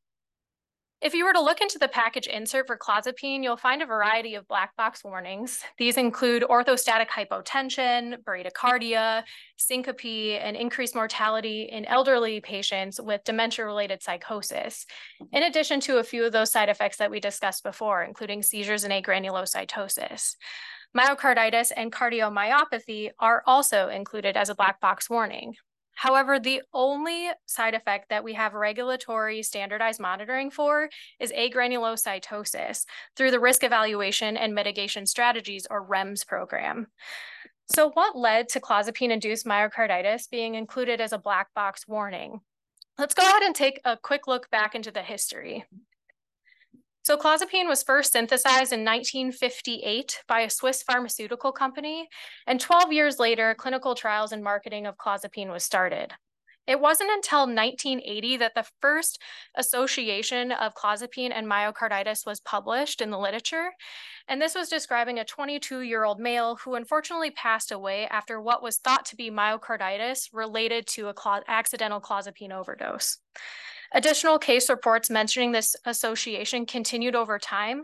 If 1.02 1.12
you 1.12 1.26
were 1.26 1.34
to 1.34 1.42
look 1.42 1.60
into 1.60 1.78
the 1.78 1.88
package 1.88 2.26
insert 2.26 2.66
for 2.66 2.78
clozapine, 2.78 3.42
you'll 3.42 3.58
find 3.58 3.82
a 3.82 3.86
variety 3.86 4.34
of 4.34 4.48
black 4.48 4.74
box 4.76 5.04
warnings. 5.04 5.62
These 5.76 5.98
include 5.98 6.42
orthostatic 6.42 7.08
hypotension, 7.08 8.16
bradycardia, 8.24 9.22
syncope, 9.58 10.40
and 10.40 10.56
increased 10.56 10.94
mortality 10.94 11.68
in 11.70 11.84
elderly 11.84 12.40
patients 12.40 12.98
with 12.98 13.24
dementia-related 13.24 14.02
psychosis, 14.02 14.86
in 15.32 15.42
addition 15.42 15.80
to 15.80 15.98
a 15.98 16.02
few 16.02 16.24
of 16.24 16.32
those 16.32 16.50
side 16.50 16.70
effects 16.70 16.96
that 16.96 17.10
we 17.10 17.20
discussed 17.20 17.62
before, 17.62 18.02
including 18.02 18.42
seizures 18.42 18.84
and 18.84 18.92
agranulocytosis. 18.92 20.36
Myocarditis 20.96 21.72
and 21.76 21.92
cardiomyopathy 21.92 23.10
are 23.18 23.42
also 23.44 23.90
included 23.90 24.34
as 24.34 24.48
a 24.48 24.54
black 24.54 24.80
box 24.80 25.10
warning. 25.10 25.56
However, 25.96 26.38
the 26.38 26.62
only 26.74 27.30
side 27.46 27.74
effect 27.74 28.10
that 28.10 28.22
we 28.22 28.34
have 28.34 28.52
regulatory 28.52 29.42
standardized 29.42 29.98
monitoring 29.98 30.50
for 30.50 30.90
is 31.18 31.32
agranulocytosis 31.32 32.84
through 33.16 33.30
the 33.30 33.40
Risk 33.40 33.64
Evaluation 33.64 34.36
and 34.36 34.54
Mitigation 34.54 35.06
Strategies, 35.06 35.66
or 35.70 35.86
REMS 35.86 36.26
program. 36.26 36.88
So 37.68 37.90
what 37.90 38.16
led 38.16 38.50
to 38.50 38.60
clozapine-induced 38.60 39.46
myocarditis 39.46 40.30
being 40.30 40.54
included 40.54 41.00
as 41.00 41.12
a 41.12 41.18
black 41.18 41.52
box 41.54 41.88
warning? 41.88 42.40
Let's 42.98 43.14
go 43.14 43.22
ahead 43.22 43.42
and 43.42 43.54
take 43.54 43.80
a 43.84 43.96
quick 43.96 44.26
look 44.26 44.50
back 44.50 44.74
into 44.74 44.90
the 44.90 45.02
history. 45.02 45.64
So 47.06 47.16
clozapine 47.16 47.68
was 47.68 47.84
first 47.84 48.14
synthesized 48.14 48.72
in 48.72 48.84
1958 48.84 50.24
by 50.26 50.40
a 50.40 50.50
Swiss 50.50 50.82
pharmaceutical 50.82 51.52
company, 51.52 52.08
and 52.48 52.58
12 52.58 52.92
years 52.92 53.20
later, 53.20 53.54
clinical 53.56 53.94
trials 53.94 54.32
and 54.32 54.42
marketing 54.42 54.88
of 54.88 54.96
clozapine 54.96 55.52
was 55.52 55.62
started. 55.62 56.14
It 56.66 56.80
wasn't 56.80 57.10
until 57.10 57.40
1980 57.40 58.38
that 58.38 58.54
the 58.54 58.66
first 58.80 59.20
association 59.56 60.50
of 60.50 60.74
clozapine 60.74 61.30
and 61.32 61.46
myocarditis 61.46 62.26
was 62.26 62.40
published 62.40 63.00
in 63.00 63.10
the 63.10 63.18
literature. 63.18 63.70
And 64.28 64.42
this 64.42 64.54
was 64.54 64.68
describing 64.68 65.18
a 65.18 65.24
22 65.24 65.80
year 65.82 66.04
old 66.04 66.18
male 66.18 66.56
who 66.56 66.74
unfortunately 66.74 67.30
passed 67.30 67.70
away 67.70 68.08
after 68.08 68.40
what 68.40 68.62
was 68.62 68.78
thought 68.78 69.04
to 69.06 69.16
be 69.16 69.30
myocarditis 69.30 70.28
related 70.32 70.86
to 70.88 71.12
cl 71.22 71.42
accidental 71.46 72.00
clozapine 72.00 72.52
overdose. 72.52 73.18
Additional 73.92 74.38
case 74.38 74.68
reports 74.68 75.10
mentioning 75.10 75.52
this 75.52 75.76
association 75.84 76.66
continued 76.66 77.14
over 77.14 77.38
time, 77.38 77.82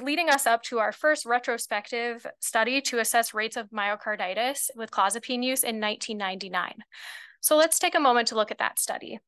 leading 0.00 0.30
us 0.30 0.46
up 0.46 0.62
to 0.62 0.78
our 0.78 0.92
first 0.92 1.26
retrospective 1.26 2.24
study 2.38 2.80
to 2.82 3.00
assess 3.00 3.34
rates 3.34 3.56
of 3.56 3.70
myocarditis 3.70 4.70
with 4.76 4.92
clozapine 4.92 5.42
use 5.42 5.64
in 5.64 5.80
1999. 5.80 6.74
So 7.48 7.56
let's 7.56 7.78
take 7.78 7.94
a 7.94 7.98
moment 7.98 8.28
to 8.28 8.34
look 8.34 8.50
at 8.50 8.58
that 8.58 8.78
study. 8.78 9.20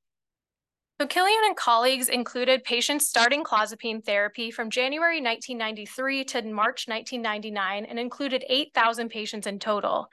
So 1.01 1.07
Kilian 1.07 1.47
and 1.47 1.57
colleagues 1.57 2.11
included 2.11 2.65
patients 2.65 3.09
starting 3.09 3.45
clozapine 3.45 4.05
therapy 4.05 4.51
from 4.51 4.69
January 4.69 5.23
1993 5.23 6.25
to 6.25 6.43
March 6.43 6.87
1999 6.87 7.87
and 7.87 7.99
included 7.99 8.45
8,000 8.47 9.09
patients 9.09 9.47
in 9.47 9.59
total. 9.59 10.11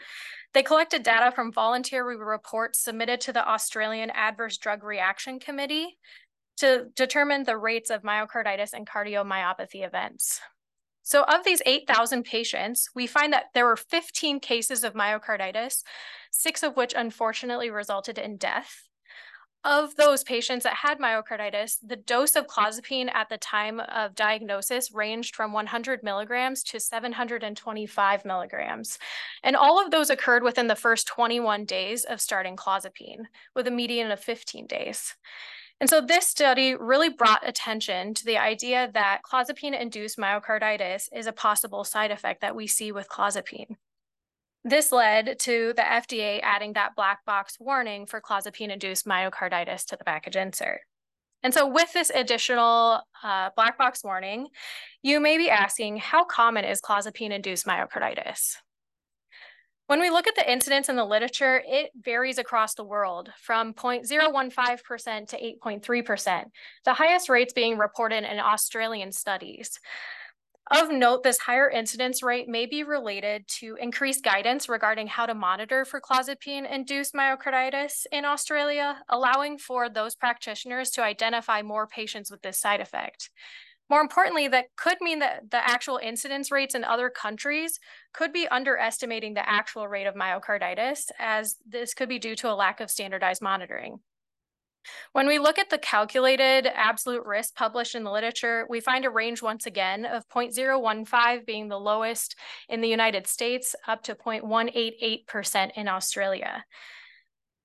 They 0.54 0.64
collected 0.64 1.04
data 1.04 1.34
from 1.36 1.52
voluntary 1.52 2.16
reports 2.16 2.80
submitted 2.80 3.20
to 3.20 3.34
the 3.34 3.46
Australian 3.46 4.10
Adverse 4.12 4.58
Drug 4.58 4.86
Reaction 4.86 5.38
Committee 5.38 5.98
to 6.60 6.86
determine 6.96 7.44
the 7.44 7.58
rates 7.58 7.90
of 7.90 8.04
myocarditis 8.04 8.72
and 8.72 8.88
cardiomyopathy 8.88 9.86
events. 9.86 10.40
So 11.08 11.24
of 11.24 11.46
these 11.46 11.62
8,000 11.66 12.26
patients, 12.26 12.90
we 12.94 13.08
find 13.08 13.32
that 13.32 13.46
there 13.54 13.66
were 13.66 13.78
15 13.78 14.42
cases 14.42 14.84
of 14.84 14.94
myocarditis, 14.94 15.84
six 16.32 16.64
of 16.64 16.76
which 16.76 16.94
unfortunately 16.94 17.70
resulted 17.70 18.18
in 18.18 18.36
death 18.36 18.90
of 19.64 19.96
those 19.96 20.26
patients 20.26 20.64
that 20.64 20.76
had 20.76 21.00
myocarditis, 21.00 21.78
the 21.82 21.96
dose 21.96 22.36
of 22.36 22.48
clozapine 22.48 23.10
at 23.14 23.30
the 23.30 23.38
time 23.38 23.80
of 23.80 24.16
diagnosis 24.16 24.94
ranged 24.94 25.34
from 25.34 25.54
100 25.54 26.04
milligrams 26.04 26.62
to 26.64 26.80
725 26.80 28.26
milligrams. 28.26 29.00
And 29.44 29.56
all 29.56 29.82
of 29.82 29.92
those 29.92 30.10
occurred 30.10 30.44
within 30.44 30.68
the 30.68 30.76
first 30.76 31.08
21 31.08 31.64
days 31.64 32.04
of 32.04 32.20
starting 32.20 32.58
clozapine, 32.58 33.28
with 33.56 33.66
a 33.66 33.72
median 33.72 34.12
of 34.12 34.20
15 34.20 34.68
days. 34.68 35.16
And 35.80 35.90
so 35.90 36.02
this 36.02 36.28
study 36.28 36.76
really 36.76 37.10
brought 37.10 37.48
attention 37.48 38.14
to 38.16 38.26
the 38.26 38.38
idea 38.38 38.90
that 38.94 39.22
clozapine-induced 39.32 40.18
myocarditis 40.18 41.10
is 41.14 41.28
a 41.28 41.32
possible 41.32 41.84
side 41.84 42.10
effect 42.10 42.42
that 42.42 42.56
we 42.56 42.66
see 42.66 42.92
with 42.92 43.10
clozapine. 43.10 43.76
This 44.64 44.92
led 44.92 45.38
to 45.40 45.74
the 45.76 45.84
FDA 45.84 46.40
adding 46.42 46.74
that 46.74 46.96
black 46.96 47.24
box 47.26 47.58
warning 47.60 48.08
for 48.08 48.20
clozapine-induced 48.20 49.06
myocarditis 49.06 49.86
to 49.86 49.96
the 49.96 50.04
package 50.04 50.36
insert. 50.36 50.82
And 51.44 51.54
so 51.54 51.68
with 51.68 51.94
this 51.94 52.10
additional 52.10 53.02
uh, 53.24 53.52
black 53.56 53.78
box 53.78 54.04
warning, 54.04 54.48
you 55.04 55.20
may 55.20 55.38
be 55.38 55.50
asking, 55.50 55.98
how 55.98 56.26
common 56.26 56.66
is 56.66 56.82
clozapine-induced 56.82 57.68
myocarditis? 57.68 58.56
When 59.88 60.02
we 60.02 60.10
look 60.10 60.28
at 60.28 60.36
the 60.36 60.52
incidence 60.52 60.90
in 60.90 60.98
the 60.98 61.06
literature, 61.06 61.64
it 61.66 61.92
varies 61.96 62.38
across 62.38 62.76
the 62.76 62.84
world 62.84 63.32
from 63.42 63.74
mm. 63.74 64.02
0.015% 64.06 65.28
to 65.30 65.58
8.3%, 65.64 66.44
the 66.84 66.94
highest 66.94 67.30
rates 67.30 67.54
being 67.54 67.78
reported 67.78 68.30
in 68.30 68.40
Australian 68.40 69.14
studies. 69.14 69.80
Of 70.70 70.92
note, 70.92 71.24
this 71.24 71.38
higher 71.38 71.70
incidence 71.70 72.22
rate 72.22 72.50
may 72.50 72.66
be 72.66 72.84
related 72.84 73.48
to 73.60 73.78
increased 73.80 74.26
guidance 74.26 74.68
regarding 74.68 75.08
how 75.08 75.26
to 75.26 75.34
monitor 75.34 75.86
for 75.86 76.02
clozapine-induced 76.02 77.14
myocarditis 77.14 78.06
in 78.12 78.26
Australia, 78.26 79.02
allowing 79.08 79.58
for 79.58 79.88
those 79.88 80.16
practitioners 80.16 80.90
to 80.92 81.04
identify 81.04 81.62
more 81.62 81.88
patients 81.88 82.30
with 82.30 82.42
this 82.42 82.60
side 82.60 82.82
effect. 82.82 83.30
More 83.90 84.02
importantly, 84.02 84.48
that 84.50 84.76
could 84.76 84.98
mean 85.00 85.20
that 85.20 85.50
the 85.50 85.66
actual 85.66 85.98
incidence 86.02 86.52
rates 86.52 86.76
in 86.76 86.84
other 86.84 87.10
countries 87.10 87.80
could 88.14 88.34
be 88.34 88.48
underestimating 88.48 89.34
the 89.34 89.50
actual 89.50 89.88
rate 89.88 90.08
of 90.08 90.16
myocarditis, 90.16 91.10
as 91.20 91.56
this 91.66 91.94
could 91.94 92.10
be 92.10 92.20
due 92.20 92.36
to 92.36 92.52
a 92.52 92.56
lack 92.56 92.82
of 92.82 92.92
standardized 92.92 93.42
monitoring. 93.42 94.00
When 95.12 95.28
we 95.28 95.40
look 95.40 95.58
at 95.58 95.70
the 95.70 95.78
calculated 95.78 96.68
absolute 96.68 97.26
risk 97.26 97.56
published 97.56 97.96
in 97.96 98.04
the 98.04 98.12
literature, 98.12 98.66
we 98.70 98.80
find 98.80 99.06
a 99.06 99.10
range 99.10 99.42
once 99.42 99.66
again 99.66 100.06
of 100.06 100.28
0.015 100.30 101.46
being 101.46 101.68
the 101.68 101.80
lowest 101.80 102.36
in 102.70 102.82
the 102.82 102.88
United 102.88 103.28
States 103.28 103.76
up 103.88 104.04
to 104.04 104.16
0.188% 104.16 105.72
in 105.76 105.88
Australia. 105.88 106.64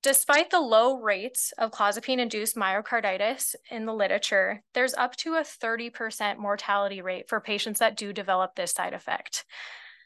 Despite 0.02 0.50
the 0.50 0.60
low 0.60 0.98
rates 0.98 1.52
of 1.58 1.70
clozapine-induced 1.70 2.56
myocarditis 2.56 3.54
in 3.70 3.86
the 3.86 3.94
literature, 3.94 4.64
there's 4.74 4.94
up 4.94 5.14
to 5.16 5.34
a 5.34 5.42
30% 5.42 6.38
mortality 6.38 7.00
rate 7.00 7.28
for 7.28 7.40
patients 7.40 7.78
that 7.78 7.96
do 7.96 8.12
develop 8.12 8.56
this 8.56 8.72
side 8.72 8.94
effect. 8.94 9.44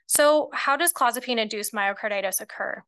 So 0.07 0.51
how 0.53 0.77
does 0.77 0.93
clozapine-induced 0.93 1.73
myocarditis 1.73 2.43
occur? 2.43 2.83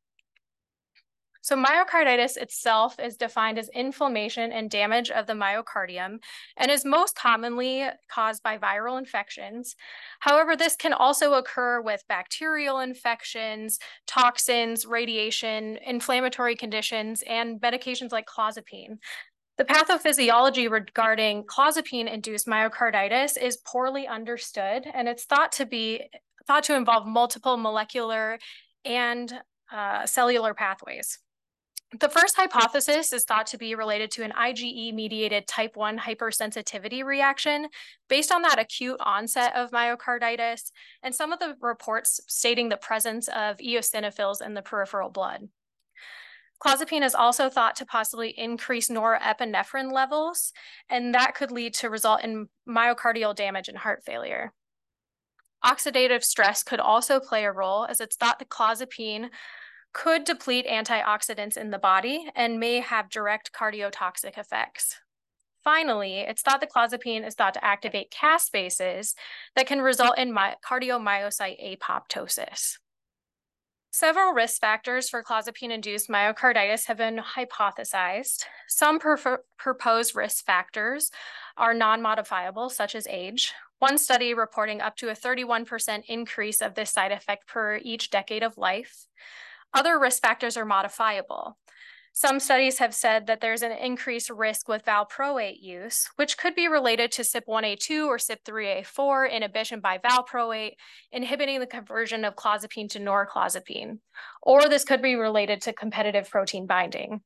So 1.41 1.57
myocarditis 1.57 2.37
itself 2.37 2.99
is 2.99 3.17
defined 3.17 3.59
as 3.59 3.71
inflammation 3.71 4.53
and 4.53 4.71
damage 4.71 5.11
of 5.11 5.27
the 5.27 5.33
myocardium 5.33 6.19
and 6.57 6.71
is 6.71 6.85
most 6.85 7.17
commonly 7.17 7.87
caused 8.11 8.43
by 8.43 8.59
viral 8.59 8.99
infections. 8.99 9.75
However, 10.21 10.57
this 10.57 10.77
can 10.77 10.93
also 10.93 11.35
occur 11.35 11.81
with 11.81 12.03
bacterial 12.09 12.81
infections, 12.81 13.79
toxins, 14.07 14.85
radiation, 14.85 15.79
inflammatory 15.87 16.57
conditions, 16.57 17.23
and 17.27 17.61
medications 17.61 18.13
like 18.13 18.27
clozapine. 18.27 18.99
The 19.57 19.65
pathophysiology 19.65 20.71
regarding 20.71 21.45
clozapine-induced 21.45 22.47
myocarditis 22.47 23.37
is 23.41 23.57
poorly 23.67 24.07
understood, 24.07 24.87
and 24.93 25.09
it's 25.09 25.25
thought 25.25 25.53
to 25.53 25.67
be 25.67 26.11
thought 26.47 26.65
to 26.65 26.77
involve 26.77 27.07
multiple 27.07 27.57
molecular 27.57 28.39
and 28.85 29.33
uh, 29.73 30.07
cellular 30.07 30.55
pathways. 30.55 31.19
The 31.93 32.11
first 32.11 32.37
hypothesis 32.37 33.15
is 33.15 33.25
thought 33.25 33.47
to 33.47 33.57
be 33.57 33.75
related 33.75 34.11
to 34.13 34.23
an 34.23 34.33
IgE-mediated 34.33 35.47
type 35.47 35.75
1 35.75 35.99
hypersensitivity 35.99 37.03
reaction 37.03 37.69
based 38.11 38.31
on 38.31 38.43
that 38.43 38.59
acute 38.59 38.99
onset 39.01 39.57
of 39.57 39.71
myocarditis 39.71 40.71
and 41.03 41.15
some 41.15 41.33
of 41.33 41.39
the 41.39 41.57
reports 41.63 42.21
stating 42.27 42.69
the 42.69 42.77
presence 42.77 43.27
of 43.29 43.57
eosinophils 43.57 44.45
in 44.45 44.53
the 44.53 44.61
peripheral 44.61 45.09
blood. 45.09 45.49
Clozapine 46.63 47.05
is 47.05 47.15
also 47.15 47.49
thought 47.49 47.77
to 47.77 47.87
possibly 47.87 48.39
increase 48.39 48.91
norepinephrine 48.91 49.91
levels, 49.91 50.53
and 50.91 51.15
that 51.15 51.35
could 51.35 51.51
lead 51.51 51.73
to 51.73 51.89
result 51.89 52.23
in 52.23 52.49
myocardial 52.69 53.35
damage 53.35 53.69
and 53.69 53.79
heart 53.79 54.03
failure. 54.05 54.53
Oxidative 55.65 56.23
stress 56.23 56.63
could 56.63 56.81
also 56.81 57.19
play 57.19 57.45
a 57.45 57.53
role 57.53 57.87
as 57.87 58.01
it's 58.01 58.17
thought 58.17 58.41
that 58.41 58.51
clozapine 58.51 59.31
could 59.93 60.25
deplete 60.25 60.67
antioxidants 60.67 61.57
in 61.57 61.71
the 61.71 61.79
body 61.79 62.29
and 62.35 62.61
may 62.61 62.81
have 62.81 63.11
direct 63.11 63.53
cardiotoxic 63.53 64.39
effects. 64.39 64.97
Finally, 65.65 66.21
it's 66.21 66.43
thought 66.43 66.61
that 66.61 66.73
clozapine 66.73 67.27
is 67.27 67.35
thought 67.35 67.55
to 67.55 67.65
activate 67.65 68.11
caspases 68.11 69.15
that 69.57 69.67
can 69.67 69.81
result 69.81 70.17
in 70.17 70.33
cardiomyocyte 70.35 71.79
apoptosis. 71.79 72.79
Several 73.91 74.33
risk 74.33 74.61
factors 74.61 75.09
for 75.09 75.23
clozapine-induced 75.23 76.09
myocarditis 76.09 76.87
have 76.87 76.99
been 76.99 77.19
hypothesized. 77.19 78.45
Some 78.69 78.99
proposed 78.99 80.15
risk 80.15 80.45
factors 80.45 81.11
are 81.57 81.75
non-modifiable, 81.75 82.69
such 82.71 82.95
as 82.95 83.07
age. 83.09 83.53
One 83.79 83.99
study 83.99 84.35
reporting 84.35 84.81
up 84.81 84.97
to 84.97 85.09
a 85.09 85.15
31% 85.15 86.03
increase 86.07 86.61
of 86.61 86.75
this 86.75 86.91
side 86.91 87.13
effect 87.13 87.49
per 87.49 87.79
each 87.83 88.11
decade 88.11 88.43
of 88.43 88.59
life. 88.59 89.07
Other 89.75 89.99
risk 89.99 90.23
factors 90.23 90.57
are 90.57 90.65
modifiable. 90.65 91.57
Some 92.13 92.41
studies 92.41 92.79
have 92.79 92.95
said 92.95 93.29
that 93.29 93.41
there's 93.41 93.63
an 93.63 93.71
increased 93.71 94.29
risk 94.29 94.67
with 94.69 94.85
valproate 94.85 95.61
use, 95.61 96.09
which 96.17 96.37
could 96.37 96.55
be 96.55 96.67
related 96.67 97.13
to 97.13 97.23
CYP1A2 97.23 98.07
or 98.07 98.17
CYP3A4 98.17 99.31
inhibition 99.31 99.79
by 99.81 99.99
valproate, 99.99 100.73
inhibiting 101.13 101.61
the 101.61 101.67
conversion 101.67 102.25
of 102.25 102.35
clozapine 102.35 102.89
to 102.91 102.99
norclozapine. 102.99 103.99
Or 104.43 104.69
this 104.69 104.85
could 104.85 105.01
be 105.01 105.15
related 105.15 105.63
to 105.63 105.73
competitive 105.73 106.29
protein 106.29 106.67
binding. 106.67 107.21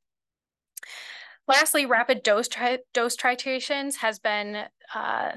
Lastly, 1.47 1.85
rapid 1.85 2.21
dose, 2.21 2.47
tri 2.47 2.77
dose 2.93 3.17
titrations 3.17 3.95
has 3.95 4.19
been 4.19 4.65
uh, 4.93 5.31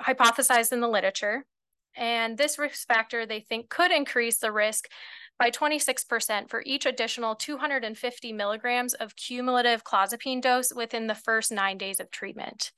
hypothesized 0.00 0.72
in 0.72 0.80
the 0.80 0.88
literature. 0.88 1.46
And 1.96 2.38
this 2.38 2.58
risk 2.58 2.86
factor, 2.86 3.26
they 3.26 3.40
think, 3.40 3.70
could 3.70 3.90
increase 3.90 4.38
the 4.38 4.52
risk 4.52 4.84
by 5.38 5.50
26% 5.50 6.50
for 6.50 6.62
each 6.66 6.84
additional 6.84 7.34
250 7.34 8.32
milligrams 8.32 8.94
of 8.94 9.16
cumulative 9.16 9.84
clozapine 9.84 10.42
dose 10.42 10.72
within 10.72 11.06
the 11.06 11.14
first 11.14 11.52
nine 11.52 11.78
days 11.78 12.00
of 12.00 12.10
treatment. 12.10 12.72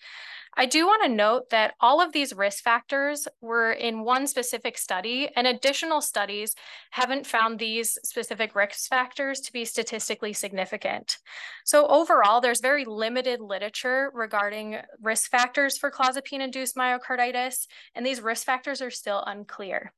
I 0.57 0.67
do 0.67 0.85
want 0.85 1.05
to 1.05 1.09
note 1.09 1.51
that 1.51 1.75
all 1.81 2.01
of 2.01 2.13
these 2.13 2.35
risk 2.35 2.65
factors 2.65 3.29
were 3.41 3.71
in 3.71 4.03
one 4.03 4.27
specific 4.27 4.77
study, 4.79 5.31
and 5.37 5.47
additional 5.47 6.01
studies 6.01 6.57
haven't 6.91 7.27
found 7.27 7.59
these 7.59 7.97
specific 8.03 8.57
risk 8.57 8.89
factors 8.89 9.41
to 9.43 9.53
be 9.53 9.65
statistically 9.65 10.33
significant. 10.33 11.19
So 11.65 11.87
overall, 11.87 12.41
there's 12.41 12.61
very 12.61 12.85
limited 12.85 13.41
literature 13.41 14.11
regarding 14.13 14.79
risk 15.01 15.31
factors 15.31 15.79
for 15.79 15.91
clozapine-induced 15.91 16.77
myocarditis, 16.77 17.69
and 17.95 18.05
these 18.05 18.21
risk 18.21 18.45
factors 18.45 18.83
are 18.83 18.91
still 18.91 19.23
unclear 19.25 19.93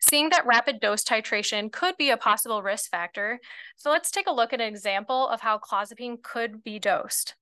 seeing 0.00 0.30
that 0.30 0.46
rapid 0.46 0.80
dose 0.80 1.04
titration 1.04 1.70
could 1.70 1.96
be 1.96 2.10
a 2.10 2.16
possible 2.16 2.62
risk 2.62 2.90
factor. 2.90 3.38
So 3.76 3.90
let's 3.90 4.10
take 4.10 4.26
a 4.26 4.32
look 4.32 4.52
at 4.52 4.60
an 4.60 4.68
example 4.68 5.28
of 5.28 5.40
how 5.40 5.58
clozapine 5.58 6.22
could 6.22 6.64
be 6.64 6.78
dosed. 6.78 7.34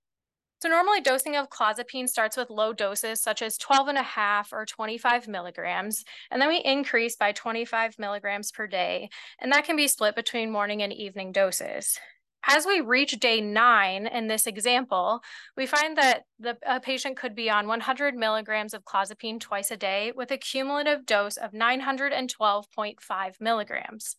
So 0.60 0.68
normally 0.68 1.00
dosing 1.00 1.36
of 1.36 1.50
clozapine 1.50 2.08
starts 2.08 2.36
with 2.36 2.50
low 2.50 2.72
doses 2.72 3.22
such 3.22 3.42
as 3.42 3.56
12 3.58 3.88
and 3.88 3.98
a 3.98 4.02
half 4.02 4.52
or 4.52 4.66
25 4.66 5.28
milligrams, 5.28 6.04
and 6.32 6.42
then 6.42 6.48
we 6.48 6.58
increase 6.58 7.14
by 7.14 7.30
25 7.30 7.96
milligrams 7.98 8.50
per 8.50 8.66
day, 8.66 9.08
and 9.38 9.52
that 9.52 9.64
can 9.64 9.76
be 9.76 9.86
split 9.86 10.16
between 10.16 10.50
morning 10.50 10.82
and 10.82 10.92
evening 10.92 11.30
doses. 11.30 12.00
As 12.46 12.64
we 12.64 12.80
reach 12.80 13.18
day 13.20 13.40
nine 13.40 14.06
in 14.06 14.26
this 14.26 14.46
example, 14.46 15.20
we 15.56 15.66
find 15.66 15.98
that 15.98 16.22
the 16.38 16.56
patient 16.82 17.16
could 17.16 17.34
be 17.34 17.50
on 17.50 17.66
100 17.66 18.14
milligrams 18.14 18.72
of 18.72 18.84
clozapine 18.84 19.38
twice 19.38 19.70
a 19.70 19.76
day 19.76 20.12
with 20.14 20.30
a 20.30 20.38
cumulative 20.38 21.04
dose 21.04 21.36
of 21.36 21.52
912.5 21.52 23.40
milligrams. 23.40 24.16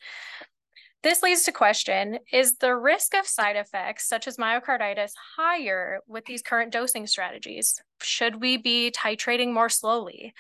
This 1.02 1.24
leads 1.24 1.44
to 1.44 1.54
question, 1.54 2.20
is 2.30 2.58
the 2.58 2.76
risk 2.76 3.16
of 3.16 3.26
side 3.26 3.56
effects 3.56 4.06
such 4.06 4.28
as 4.28 4.36
myocarditis 4.36 5.14
higher 5.38 6.02
with 6.08 6.26
these 6.26 6.42
current 6.42 6.74
dosing 6.74 7.08
strategies? 7.08 7.82
Should 8.02 8.42
we 8.42 8.58
be 8.58 8.92
titrating 8.92 9.54
more 9.54 9.70
slowly? 9.70 10.34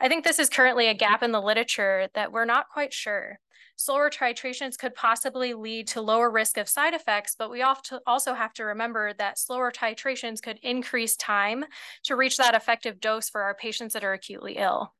I 0.00 0.08
think 0.08 0.24
this 0.24 0.38
is 0.38 0.48
currently 0.48 0.88
a 0.88 0.94
gap 0.94 1.22
in 1.22 1.32
the 1.32 1.42
literature 1.42 2.08
that 2.14 2.32
we're 2.32 2.46
not 2.46 2.70
quite 2.70 2.94
sure. 2.94 3.40
Slower 3.78 4.08
titrations 4.08 4.78
could 4.78 4.94
possibly 4.94 5.52
lead 5.52 5.86
to 5.88 6.00
lower 6.00 6.30
risk 6.30 6.56
of 6.56 6.68
side 6.68 6.94
effects, 6.94 7.36
but 7.38 7.50
we 7.50 7.62
also 7.62 8.34
have 8.34 8.54
to 8.54 8.64
remember 8.64 9.12
that 9.14 9.38
slower 9.38 9.70
titrations 9.70 10.40
could 10.42 10.58
increase 10.62 11.14
time 11.16 11.64
to 12.04 12.16
reach 12.16 12.38
that 12.38 12.54
effective 12.54 13.00
dose 13.00 13.28
for 13.28 13.42
our 13.42 13.54
patients 13.54 13.92
that 13.92 14.02
are 14.02 14.14
acutely 14.14 14.54
ill. 14.54 14.94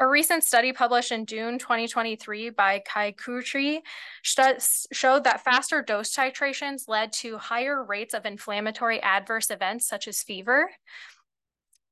A 0.00 0.08
recent 0.08 0.42
study 0.42 0.72
published 0.72 1.12
in 1.12 1.26
June 1.26 1.58
2023 1.58 2.50
by 2.50 2.82
Kai 2.84 3.12
Kutri 3.12 3.80
showed 4.22 5.24
that 5.24 5.44
faster 5.44 5.82
dose 5.82 6.16
titrations 6.16 6.88
led 6.88 7.12
to 7.12 7.38
higher 7.38 7.84
rates 7.84 8.14
of 8.14 8.26
inflammatory 8.26 9.00
adverse 9.02 9.50
events 9.50 9.86
such 9.86 10.08
as 10.08 10.22
fever 10.22 10.70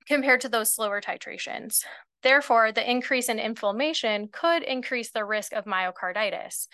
compared 0.09 0.41
to 0.41 0.49
those 0.49 0.73
slower 0.73 1.01
titrations. 1.01 1.85
Therefore, 2.23 2.73
the 2.73 2.89
increase 2.89 3.29
in 3.29 3.39
inflammation 3.39 4.29
could 4.29 4.63
increase 4.63 5.11
the 5.11 5.25
risk 5.25 5.53
of 5.53 5.65
myocarditis, 5.65 6.69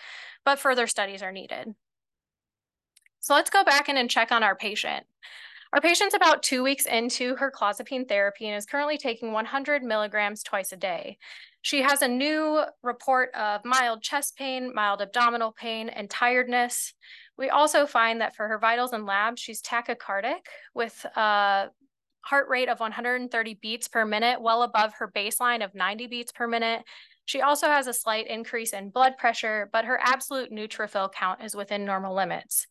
but 0.44 0.58
further 0.58 0.86
studies 0.86 1.22
are 1.22 1.32
needed. 1.32 1.74
So 3.20 3.34
let's 3.34 3.50
go 3.50 3.64
back 3.64 3.88
in 3.88 3.96
and 3.96 4.10
check 4.10 4.30
on 4.32 4.42
our 4.42 4.54
patient. 4.54 5.06
Our 5.72 5.82
patient's 5.82 6.14
about 6.14 6.42
two 6.42 6.62
weeks 6.62 6.86
into 6.86 7.36
her 7.36 7.50
clozapine 7.50 8.08
therapy 8.08 8.46
and 8.46 8.56
is 8.56 8.64
currently 8.64 8.96
taking 8.96 9.32
100 9.32 9.82
milligrams 9.82 10.42
twice 10.42 10.72
a 10.72 10.76
day. 10.76 11.18
She 11.60 11.82
has 11.82 12.00
a 12.00 12.08
new 12.08 12.62
report 12.82 13.34
of 13.34 13.64
mild 13.64 14.02
chest 14.02 14.36
pain, 14.36 14.72
mild 14.74 15.02
abdominal 15.02 15.52
pain, 15.52 15.90
and 15.90 16.08
tiredness. 16.08 16.94
We 17.36 17.50
also 17.50 17.84
find 17.86 18.20
that 18.22 18.34
for 18.34 18.48
her 18.48 18.58
vitals 18.58 18.92
and 18.92 19.04
labs, 19.04 19.42
she's 19.42 19.60
tachycardic 19.60 20.46
with 20.72 21.04
uh, 21.14 21.66
heart 22.28 22.48
rate 22.48 22.68
of 22.68 22.78
130 22.78 23.54
beats 23.62 23.88
per 23.88 24.04
minute, 24.04 24.42
well 24.42 24.62
above 24.62 24.92
her 24.98 25.10
baseline 25.14 25.64
of 25.64 25.74
90 25.74 26.06
beats 26.08 26.30
per 26.30 26.46
minute. 26.46 26.82
She 27.24 27.40
also 27.40 27.68
has 27.68 27.86
a 27.86 27.92
slight 27.94 28.26
increase 28.26 28.72
in 28.72 28.90
blood 28.90 29.16
pressure, 29.16 29.70
but 29.72 29.86
her 29.86 29.98
absolute 30.02 30.52
neutrophil 30.52 31.10
count 31.12 31.42
is 31.42 31.56
within 31.56 31.84
normal 31.84 32.14
limits. 32.14 32.66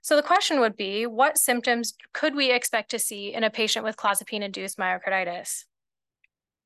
So 0.00 0.16
the 0.16 0.22
question 0.22 0.60
would 0.60 0.76
be, 0.76 1.06
what 1.06 1.36
symptoms 1.36 1.94
could 2.14 2.34
we 2.34 2.50
expect 2.50 2.90
to 2.92 2.98
see 2.98 3.34
in 3.34 3.44
a 3.44 3.50
patient 3.50 3.84
with 3.84 3.96
clozapine-induced 3.96 4.78
myocarditis? 4.78 5.64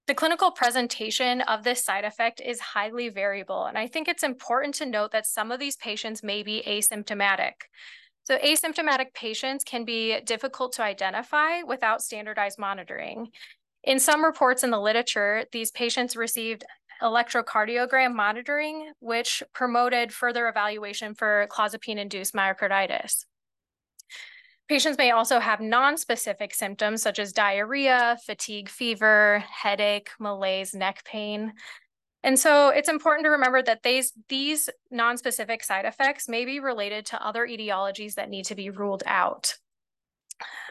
The 0.07 0.15
clinical 0.15 0.51
presentation 0.51 1.41
of 1.41 1.65
this 1.65 1.85
side 1.85 2.05
effect 2.05 2.41
is 2.45 2.61
highly 2.61 3.09
variable, 3.09 3.65
and 3.65 3.79
I 3.79 3.87
think 3.87 4.09
it's 4.09 4.23
important 4.23 4.75
to 4.77 4.87
note 4.87 5.13
that 5.13 5.27
some 5.27 5.51
of 5.51 5.59
these 5.59 5.77
patients 5.77 6.23
may 6.23 6.43
be 6.43 6.63
asymptomatic. 6.67 7.53
So 8.31 8.39
asymptomatic 8.39 9.13
patients 9.13 9.65
can 9.65 9.85
be 9.85 10.21
difficult 10.21 10.75
to 10.75 10.85
identify 10.85 11.63
without 11.63 12.01
standardized 12.01 12.61
monitoring. 12.61 13.27
In 13.83 13.99
some 13.99 14.25
reports 14.25 14.63
in 14.63 14.71
the 14.71 14.79
literature, 14.79 15.47
these 15.51 15.73
patients 15.73 16.15
received 16.15 16.63
electrocardiogram 17.03 18.15
monitoring, 18.15 18.93
which 19.01 19.43
promoted 19.53 20.13
further 20.13 20.47
evaluation 20.47 21.17
for 21.17 21.49
clozapine-induced 21.51 22.33
myocarditis. 22.33 23.25
Patients 24.69 24.97
may 24.97 25.11
also 25.11 25.41
have 25.41 25.61
non-specific 25.61 26.55
symptoms 26.55 27.03
such 27.03 27.19
as 27.19 27.33
diarrhea, 27.33 28.17
fatigue, 28.25 28.69
fever, 28.69 29.43
headache, 29.51 30.11
malaise, 30.21 30.73
neck 30.73 31.03
pain. 31.05 31.53
And 32.23 32.39
so 32.39 32.69
it's 32.69 32.89
important 32.89 33.25
to 33.25 33.31
remember 33.31 33.63
that 33.63 33.83
these, 33.83 34.13
these 34.29 34.69
non-specific 34.91 35.65
side 35.65 35.87
effects 35.87 36.29
may 36.29 36.45
be 36.45 36.61
related 36.61 37.07
to 37.07 37.27
other 37.27 37.47
etiologies 37.47 38.15
that 38.15 38.29
need 38.29 38.45
to 38.47 38.55
be 38.55 38.71
ruled 38.71 39.03
out. 39.07 39.55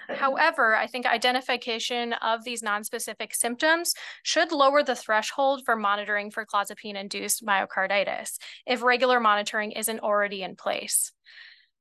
However, 0.08 0.76
I 0.76 0.88
think 0.88 1.06
identification 1.06 2.14
of 2.14 2.44
these 2.44 2.64
non-specific 2.64 3.36
symptoms 3.36 3.94
should 4.24 4.52
lower 4.52 4.84
the 4.84 4.96
threshold 4.96 5.62
for 5.66 5.76
monitoring 5.76 6.32
for 6.32 6.46
clozapine-induced 6.46 7.46
myocarditis 7.46 8.38
if 8.66 8.82
regular 8.82 9.20
monitoring 9.20 9.72
isn't 9.72 10.00
already 10.00 10.42
in 10.42 10.56
place. 10.56 11.12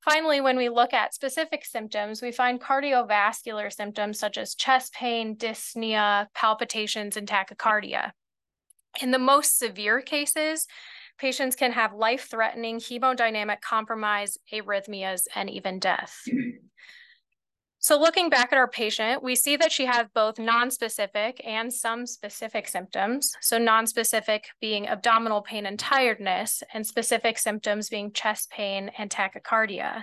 Finally, 0.04 0.40
when 0.40 0.56
we 0.56 0.68
look 0.68 0.92
at 0.92 1.14
specific 1.14 1.64
symptoms, 1.64 2.22
we 2.22 2.30
find 2.30 2.60
cardiovascular 2.60 3.72
symptoms 3.72 4.18
such 4.18 4.38
as 4.38 4.54
chest 4.54 4.92
pain, 4.92 5.34
dyspnea, 5.36 6.26
palpitations, 6.34 7.16
and 7.16 7.26
tachycardia. 7.26 8.12
In 9.00 9.10
the 9.10 9.18
most 9.18 9.58
severe 9.58 10.00
cases, 10.00 10.66
patients 11.18 11.56
can 11.56 11.72
have 11.72 11.94
life-threatening 11.94 12.78
hemodynamic 12.78 13.60
compromise, 13.60 14.38
arrhythmias, 14.52 15.22
and 15.34 15.48
even 15.50 15.78
death. 15.78 16.22
So 17.80 17.98
looking 17.98 18.28
back 18.28 18.52
at 18.52 18.58
our 18.58 18.68
patient, 18.68 19.22
we 19.22 19.36
see 19.36 19.56
that 19.56 19.70
she 19.70 19.86
has 19.86 20.08
both 20.12 20.34
nonspecific 20.34 21.38
and 21.46 21.72
some 21.72 22.06
specific 22.06 22.66
symptoms. 22.66 23.36
So 23.40 23.58
nonspecific 23.58 24.40
being 24.60 24.88
abdominal 24.88 25.42
pain 25.42 25.64
and 25.64 25.78
tiredness, 25.78 26.64
and 26.74 26.84
specific 26.84 27.38
symptoms 27.38 27.88
being 27.88 28.12
chest 28.12 28.50
pain 28.50 28.90
and 28.98 29.08
tachycardia. 29.08 30.02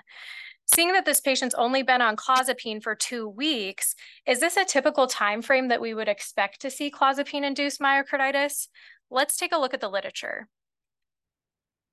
Seeing 0.74 0.94
that 0.94 1.06
this 1.06 1.22
patient's 1.22 1.56
only 1.56 1.84
been 1.84 2.02
on 2.02 2.16
clozapine 2.16 2.82
for 2.82 2.96
two 2.96 3.30
weeks, 3.30 3.96
is 4.26 4.40
this 4.40 4.58
a 4.58 4.66
typical 4.66 5.08
time 5.08 5.42
frame 5.42 5.68
that 5.68 5.80
we 5.80 5.94
would 5.94 6.08
expect 6.08 6.60
to 6.62 6.72
see 6.72 6.92
clozapine-induced 6.92 7.80
myocarditis? 7.80 8.68
Let's 9.12 9.38
take 9.38 9.54
a 9.54 9.58
look 9.60 9.74
at 9.74 9.82
the 9.82 9.90
literature. 9.90 10.48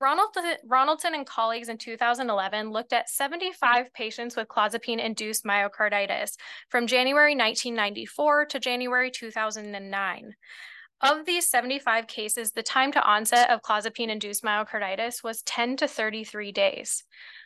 Ronaldson 0.02 1.14
and 1.14 1.24
colleagues 1.24 1.68
in 1.68 1.78
2011 1.78 2.72
looked 2.72 2.92
at 2.92 3.08
75 3.08 3.92
patients 3.92 4.34
with 4.34 4.48
clozapine-induced 4.48 5.44
myocarditis 5.44 6.32
from 6.70 6.88
January 6.88 7.36
1994 7.36 8.46
to 8.46 8.58
January 8.58 9.12
2009. 9.12 10.34
Of 11.02 11.26
these 11.26 11.48
75 11.48 12.06
cases, 12.06 12.52
the 12.52 12.62
time 12.64 12.90
to 12.92 13.02
onset 13.02 13.50
of 13.50 13.62
clozapine-induced 13.62 14.42
myocarditis 14.42 15.22
was 15.22 15.42
10 15.42 15.76
to 15.76 15.86
33 15.86 16.50
days. 16.50 17.04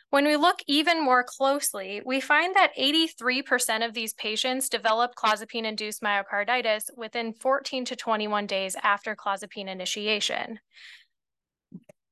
When 0.09 0.25
we 0.25 0.37
look 0.37 0.59
even 0.67 1.03
more 1.03 1.23
closely, 1.23 2.01
we 2.05 2.21
find 2.21 2.55
that 2.55 2.71
83% 2.79 3.85
of 3.85 3.93
these 3.93 4.13
patients 4.13 4.69
develop 4.69 5.15
clozapine-induced 5.15 6.01
myocarditis 6.01 6.85
within 6.95 7.33
14 7.33 7.83
to 7.85 7.95
21 7.95 8.47
days 8.47 8.77
after 8.81 9.15
clozapine 9.15 9.67
initiation. 9.67 10.59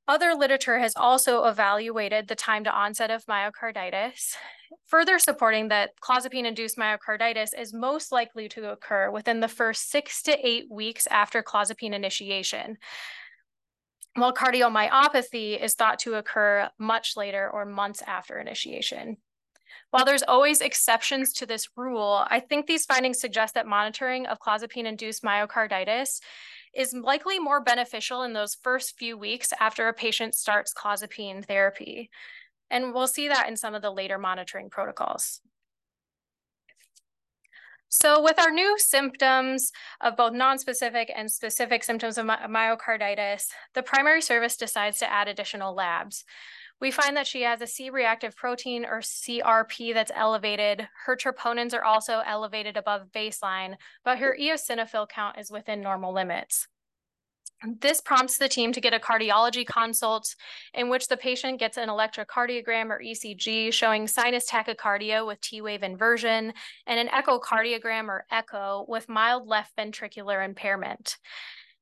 Other 0.08 0.36
literature 0.36 0.78
has 0.78 0.94
also 0.96 1.46
evaluated 1.46 2.28
the 2.28 2.36
time 2.36 2.66
to 2.66 2.72
onset 2.72 3.10
of 3.10 3.26
myocarditis, 3.26 4.36
further 4.86 5.18
supporting 5.18 5.70
that 5.70 5.92
clozapine-induced 6.02 6.78
myocarditis 6.78 7.58
is 7.58 7.74
most 7.74 8.12
likely 8.12 8.50
to 8.50 8.72
occur 8.72 9.10
within 9.10 9.40
the 9.40 9.48
first 9.48 9.90
six 9.90 10.22
to 10.24 10.48
eight 10.48 10.66
weeks 10.70 11.08
after 11.08 11.42
clozapine 11.42 11.94
initiation, 11.94 12.78
while 14.16 14.34
cardiomyopathy 14.34 15.62
is 15.62 15.74
thought 15.74 16.00
to 16.00 16.16
occur 16.16 16.70
much 16.80 17.16
later 17.16 17.50
or 17.50 17.66
months 17.66 18.02
after 18.06 18.40
initiation. 18.40 19.18
While 19.92 20.06
there's 20.06 20.24
always 20.24 20.62
exceptions 20.62 21.32
to 21.34 21.46
this 21.46 21.70
rule, 21.76 22.26
I 22.28 22.40
think 22.40 22.66
these 22.66 22.86
findings 22.86 23.20
suggest 23.20 23.54
that 23.54 23.68
monitoring 23.68 24.26
of 24.26 24.40
clozapine-induced 24.40 25.24
myocarditis 25.24 26.20
is 26.74 26.94
likely 26.94 27.40
more 27.40 27.62
beneficial 27.62 28.24
in 28.24 28.34
those 28.34 28.56
first 28.56 28.98
few 28.98 29.18
weeks 29.18 29.54
after 29.60 29.88
a 29.88 29.94
patient 29.94 30.36
starts 30.36 30.74
clozapine 30.74 31.46
therapy. 31.46 32.10
And 32.70 32.94
we'll 32.94 33.08
see 33.08 33.28
that 33.28 33.48
in 33.48 33.56
some 33.56 33.76
of 33.76 33.82
the 33.82 33.92
later 33.92 34.18
monitoring 34.18 34.70
protocols. 34.70 35.40
So 38.02 38.22
with 38.22 38.38
our 38.40 38.52
new 38.52 38.78
symptoms 38.78 39.72
of 40.02 40.18
both 40.18 40.34
nonspecific 40.34 41.06
and 41.16 41.32
specific 41.32 41.82
symptoms 41.82 42.18
of 42.18 42.26
my 42.26 42.38
myocarditis, 42.46 43.46
the 43.74 43.84
primary 43.84 44.22
service 44.22 44.58
decides 44.58 45.00
to 45.00 45.10
add 45.10 45.30
additional 45.30 45.74
labs. 45.74 46.26
We 46.82 46.92
find 46.92 47.16
that 47.16 47.26
she 47.26 47.44
has 47.44 47.62
a 47.62 47.68
C-reactive 47.68 48.36
protein 48.36 48.84
or 48.84 49.00
CRP 49.00 49.94
that's 49.94 50.12
elevated. 50.14 50.90
Her 51.06 51.16
troponins 51.16 51.74
are 51.74 51.86
also 51.86 52.22
elevated 52.28 52.76
above 52.76 53.14
baseline, 53.16 53.76
but 54.04 54.18
her 54.18 54.36
eosinophil 54.38 55.08
count 55.08 55.38
is 55.40 55.50
within 55.50 55.80
normal 55.80 56.14
limits. 56.14 56.68
This 57.82 58.02
prompts 58.02 58.38
the 58.38 58.50
team 58.50 58.74
to 58.74 58.82
get 58.82 58.94
a 58.94 59.00
cardiology 59.00 59.66
consult 59.66 60.36
in 60.74 60.90
which 60.90 61.08
the 61.08 61.18
patient 61.18 61.60
gets 61.60 61.78
an 61.78 61.90
electrocardiogram 61.90 62.90
or 62.90 63.02
ECG 63.02 63.74
showing 63.74 64.08
sinus 64.08 64.50
tachycardia 64.50 65.26
with 65.26 65.42
T 65.42 65.62
wave 65.62 65.82
inversion 65.82 66.54
and 66.86 67.00
an 67.00 67.08
echocardiogram 67.08 68.08
or 68.08 68.26
echo 68.30 68.86
with 68.88 69.10
mild 69.10 69.48
left 69.48 69.76
ventricular 69.78 70.44
impairment. 70.46 71.18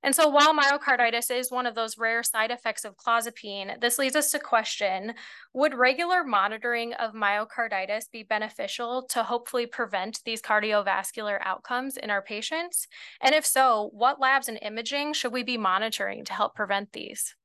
And 0.03 0.13
so 0.13 0.27
while 0.27 0.53
myocarditis 0.53 1.31
is 1.31 1.49
one 1.49 1.65
of 1.65 1.75
those 1.75 1.97
rare 1.97 2.23
side 2.23 2.51
effects 2.51 2.83
of 2.83 2.97
clozapine, 2.97 3.79
this 3.79 3.97
leads 3.97 4.17
us 4.17 4.31
to 4.31 4.39
question, 4.39 5.13
would 5.53 5.73
regular 5.73 6.25
monitoring 6.25 6.93
of 6.95 7.13
myocarditis 7.13 8.11
be 8.11 8.23
beneficial 8.23 9.03
to 9.09 9.23
hopefully 9.23 9.65
prevent 9.65 10.19
these 10.25 10.41
cardiovascular 10.41 11.39
outcomes 11.41 11.95
in 11.95 12.09
our 12.09 12.21
patients? 12.21 12.87
And 13.21 13.33
if 13.33 13.45
so, 13.45 13.89
what 13.93 14.19
labs 14.19 14.49
and 14.49 14.59
imaging 14.61 15.13
should 15.13 15.31
we 15.31 15.43
be 15.43 15.57
monitoring 15.57 16.25
to 16.25 16.33
help 16.33 16.53
prevent 16.53 16.91
these? 16.91 17.35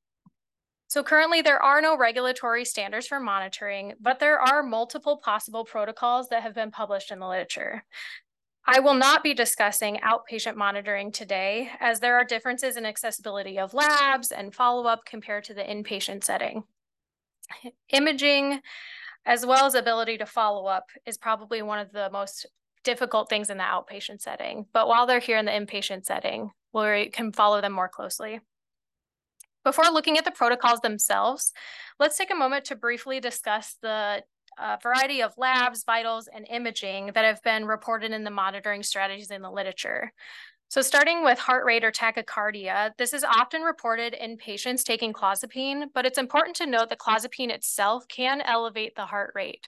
So 0.88 1.02
currently 1.02 1.42
there 1.42 1.62
are 1.62 1.82
no 1.82 1.98
regulatory 1.98 2.64
standards 2.64 3.06
for 3.06 3.20
monitoring, 3.20 3.92
but 4.00 4.20
there 4.20 4.40
are 4.40 4.62
multiple 4.62 5.18
possible 5.22 5.64
protocols 5.64 6.28
that 6.30 6.42
have 6.42 6.54
been 6.54 6.70
published 6.70 7.10
in 7.12 7.18
the 7.18 7.28
literature. 7.28 7.84
I 8.70 8.80
will 8.80 8.92
not 8.92 9.22
be 9.22 9.32
discussing 9.32 9.98
outpatient 10.04 10.54
monitoring 10.54 11.10
today 11.10 11.70
as 11.80 12.00
there 12.00 12.16
are 12.16 12.24
differences 12.24 12.76
in 12.76 12.84
accessibility 12.84 13.58
of 13.58 13.72
labs 13.72 14.30
and 14.30 14.54
follow-up 14.54 15.06
compared 15.06 15.44
to 15.44 15.54
the 15.54 15.62
inpatient 15.62 16.22
setting. 16.22 16.64
Imaging, 17.88 18.60
as 19.24 19.46
well 19.46 19.64
as 19.64 19.74
ability 19.74 20.18
to 20.18 20.26
follow 20.26 20.66
up 20.66 20.90
is 21.06 21.16
probably 21.16 21.62
one 21.62 21.78
of 21.78 21.92
the 21.92 22.10
most 22.10 22.44
difficult 22.84 23.30
things 23.30 23.48
in 23.48 23.56
the 23.56 23.64
outpatient 23.64 24.20
setting. 24.20 24.66
But 24.74 24.86
while 24.86 25.06
they're 25.06 25.18
here 25.18 25.38
in 25.38 25.46
the 25.46 25.52
inpatient 25.52 26.04
setting, 26.04 26.50
we 26.74 27.08
can 27.08 27.32
follow 27.32 27.62
them 27.62 27.72
more 27.72 27.88
closely. 27.88 28.40
Before 29.64 29.90
looking 29.90 30.18
at 30.18 30.26
the 30.26 30.30
protocols 30.30 30.80
themselves, 30.80 31.54
let's 31.98 32.18
take 32.18 32.30
a 32.30 32.34
moment 32.34 32.66
to 32.66 32.76
briefly 32.76 33.18
discuss 33.18 33.76
the 33.80 34.24
a 34.60 34.78
variety 34.82 35.22
of 35.22 35.34
labs, 35.36 35.84
vitals, 35.84 36.28
and 36.32 36.46
imaging 36.48 37.12
that 37.14 37.24
have 37.24 37.42
been 37.42 37.64
reported 37.64 38.12
in 38.12 38.24
the 38.24 38.30
monitoring 38.30 38.82
strategies 38.82 39.30
in 39.30 39.42
the 39.42 39.50
literature. 39.50 40.12
So 40.70 40.82
starting 40.82 41.24
with 41.24 41.38
heart 41.38 41.64
rate 41.64 41.82
or 41.82 41.90
tachycardia, 41.90 42.92
this 42.98 43.14
is 43.14 43.24
often 43.24 43.62
reported 43.62 44.12
in 44.12 44.36
patients 44.36 44.84
taking 44.84 45.14
clozapine, 45.14 45.86
but 45.94 46.04
it's 46.04 46.18
important 46.18 46.56
to 46.56 46.66
note 46.66 46.90
that 46.90 46.98
clozapine 46.98 47.50
itself 47.50 48.06
can 48.08 48.42
elevate 48.42 48.94
the 48.94 49.06
heart 49.06 49.32
rate. 49.34 49.66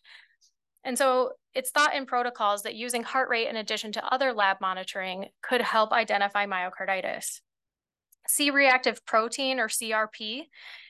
And 0.84 0.98
so 0.98 1.32
it's 1.54 1.70
thought 1.70 1.94
in 1.94 2.04
protocols 2.04 2.62
that 2.62 2.74
using 2.74 3.02
heart 3.02 3.30
rate 3.30 3.48
in 3.48 3.56
addition 3.56 3.92
to 3.92 4.12
other 4.12 4.32
lab 4.32 4.58
monitoring 4.60 5.26
could 5.42 5.62
help 5.62 5.92
identify 5.92 6.46
myocarditis. 6.46 7.40
C-reactive 8.28 9.04
protein, 9.06 9.58
or 9.58 9.68
CRP, 9.68 10.42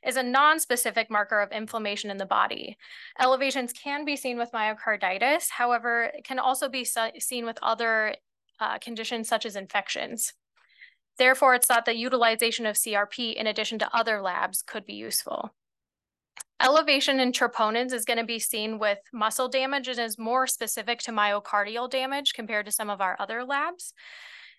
is 0.06 0.16
a 0.16 0.22
non-specific 0.22 1.10
marker 1.10 1.40
of 1.40 1.52
inflammation 1.52 2.10
in 2.10 2.18
the 2.18 2.26
body. 2.26 2.76
Elevations 3.18 3.72
can 3.72 4.04
be 4.04 4.16
seen 4.16 4.36
with 4.36 4.52
myocarditis, 4.52 5.50
however, 5.50 6.10
it 6.14 6.24
can 6.24 6.38
also 6.38 6.68
be 6.68 6.84
seen 6.84 7.46
with 7.46 7.58
other 7.62 8.14
uh, 8.60 8.78
conditions 8.78 9.28
such 9.28 9.46
as 9.46 9.56
infections. 9.56 10.34
Therefore, 11.18 11.54
it's 11.54 11.66
thought 11.66 11.84
that 11.86 11.96
utilization 11.96 12.66
of 12.66 12.76
CRP 12.76 13.34
in 13.34 13.46
addition 13.46 13.78
to 13.80 13.96
other 13.96 14.20
labs 14.20 14.62
could 14.62 14.86
be 14.86 14.94
useful. 14.94 15.54
Elevation 16.62 17.20
in 17.20 17.32
troponins 17.32 17.92
is 17.92 18.04
going 18.04 18.18
to 18.18 18.24
be 18.24 18.38
seen 18.38 18.78
with 18.78 18.98
muscle 19.12 19.48
damage 19.48 19.88
and 19.88 19.98
is 19.98 20.18
more 20.18 20.46
specific 20.46 20.98
to 21.00 21.10
myocardial 21.10 21.90
damage 21.90 22.34
compared 22.34 22.66
to 22.66 22.72
some 22.72 22.90
of 22.90 23.00
our 23.00 23.16
other 23.18 23.44
labs. 23.44 23.94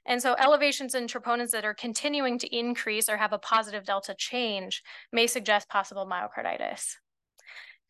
And 0.05 0.21
so 0.21 0.35
elevations 0.39 0.95
in 0.95 1.07
troponins 1.07 1.51
that 1.51 1.65
are 1.65 1.73
continuing 1.73 2.39
to 2.39 2.55
increase 2.55 3.07
or 3.07 3.17
have 3.17 3.33
a 3.33 3.39
positive 3.39 3.85
delta 3.85 4.15
change 4.17 4.83
may 5.11 5.27
suggest 5.27 5.69
possible 5.69 6.07
myocarditis. 6.11 6.95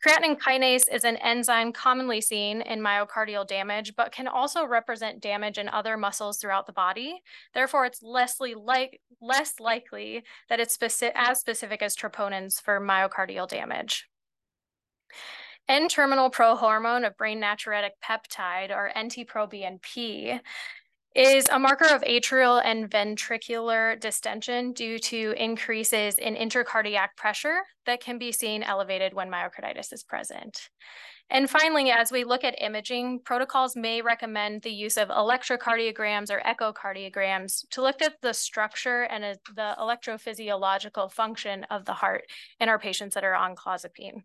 Creatinine 0.06 0.39
kinase 0.39 0.91
is 0.91 1.04
an 1.04 1.17
enzyme 1.17 1.71
commonly 1.71 2.21
seen 2.21 2.62
in 2.62 2.80
myocardial 2.80 3.47
damage, 3.47 3.95
but 3.95 4.12
can 4.12 4.28
also 4.28 4.65
represent 4.65 5.21
damage 5.21 5.60
in 5.60 5.69
other 5.69 5.95
muscles 5.95 6.39
throughout 6.39 6.65
the 6.65 6.74
body. 6.74 7.21
Therefore, 7.54 7.86
it's 7.86 8.02
less, 8.02 8.38
like, 8.39 9.00
less 9.21 9.60
likely 9.60 10.24
that 10.50 10.60
it's 10.60 10.76
speci 10.76 11.12
as 11.13 11.39
specific 11.39 11.84
as 11.84 11.95
troponins 11.95 12.60
for 12.60 12.82
myocardial 12.82 13.47
damage. 13.47 14.08
N-terminal 15.69 16.32
prohormone 16.32 17.06
of 17.06 17.15
brain 17.15 17.39
natriuretic 17.39 17.91
peptide, 18.04 18.71
or 18.71 18.91
NT-proBNP, 19.00 20.39
is 21.13 21.45
a 21.52 21.60
marker 21.60 21.93
of 21.93 22.02
atrial 22.04 22.62
and 22.63 22.89
ventricular 22.89 24.00
distension 24.00 24.71
due 24.71 24.97
to 24.97 25.34
increases 25.38 26.15
in 26.15 26.36
intracardiac 26.36 27.10
pressure 27.17 27.60
that 27.86 28.02
can 28.02 28.17
be 28.17 28.32
seen 28.32 28.63
elevated 28.63 29.13
when 29.13 29.30
myocarditis 29.30 29.91
is 29.91 30.04
present. 30.04 30.69
And 31.30 31.50
finally, 31.50 31.91
as 31.91 32.12
we 32.12 32.26
look 32.26 32.43
at 32.43 32.62
imaging, 32.62 33.21
protocols 33.24 33.76
may 33.76 34.02
recommend 34.02 34.62
the 34.62 34.71
use 34.71 34.97
of 34.97 35.08
electrocardiograms 35.08 36.30
or 36.30 36.41
echocardiograms 36.41 37.65
to 37.69 37.82
look 37.82 38.02
at 38.02 38.21
the 38.21 38.34
structure 38.34 39.04
and 39.04 39.24
uh, 39.24 39.36
the 39.56 39.76
electrophysiological 39.80 41.10
function 41.10 41.65
of 41.69 41.86
the 41.86 41.93
heart 41.93 42.24
in 42.60 42.67
our 42.67 42.78
patients 42.78 43.15
that 43.15 43.24
are 43.24 43.36
on 43.36 43.56
clozapine. 43.56 44.24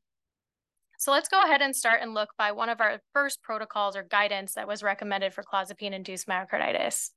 So 0.99 1.11
let's 1.13 1.29
go 1.29 1.43
ahead 1.43 1.63
and 1.63 1.75
start 1.75 2.01
and 2.03 2.15
look 2.15 2.31
by 2.39 2.53
one 2.53 2.69
of 2.69 2.81
our 2.81 3.01
first 3.13 3.43
protocols 3.43 3.97
or 3.97 4.03
guidance 4.03 4.55
that 4.55 4.69
was 4.69 4.83
recommended 4.83 5.35
for 5.35 5.43
clozapine-induced 5.43 6.27
myocarditis. 6.27 7.11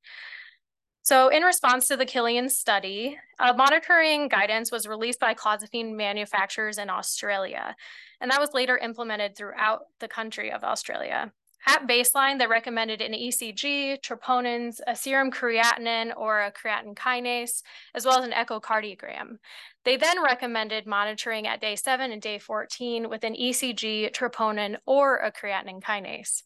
So 1.02 1.30
in 1.30 1.44
response 1.44 1.88
to 1.88 1.98
the 1.98 2.06
Kilian 2.06 2.50
study, 2.50 3.18
a 3.40 3.54
monitoring 3.54 4.28
guidance 4.28 4.72
was 4.72 4.88
released 4.88 5.20
by 5.20 5.34
clozapine 5.34 5.96
manufacturers 5.96 6.78
in 6.78 6.90
Australia, 6.90 7.76
and 8.22 8.30
that 8.30 8.40
was 8.40 8.54
later 8.54 8.78
implemented 8.78 9.36
throughout 9.36 9.84
the 10.00 10.08
country 10.08 10.52
of 10.52 10.64
Australia. 10.64 11.32
At 11.68 11.88
baseline, 11.88 12.40
they 12.40 12.48
recommended 12.48 13.02
an 13.02 13.14
ECG, 13.14 14.02
troponins, 14.02 14.80
a 14.88 14.96
serum 14.96 15.30
creatinine 15.30 16.14
or 16.16 16.42
a 16.42 16.52
creatine 16.52 16.96
kinase, 16.96 17.62
as 17.94 18.06
well 18.06 18.20
as 18.20 18.26
an 18.26 18.32
echocardiogram. 18.32 19.38
They 19.84 19.98
then 19.98 20.24
recommended 20.24 20.88
monitoring 20.88 21.48
at 21.48 21.62
day 21.62 21.76
seven 21.76 22.12
and 22.12 22.22
day 22.22 22.40
14 22.40 23.10
with 23.10 23.24
an 23.24 23.36
ECG, 23.36 24.12
troponin, 24.14 24.78
or 24.86 25.18
a 25.18 25.32
creatinine 25.32 25.82
kinase. 25.82 26.44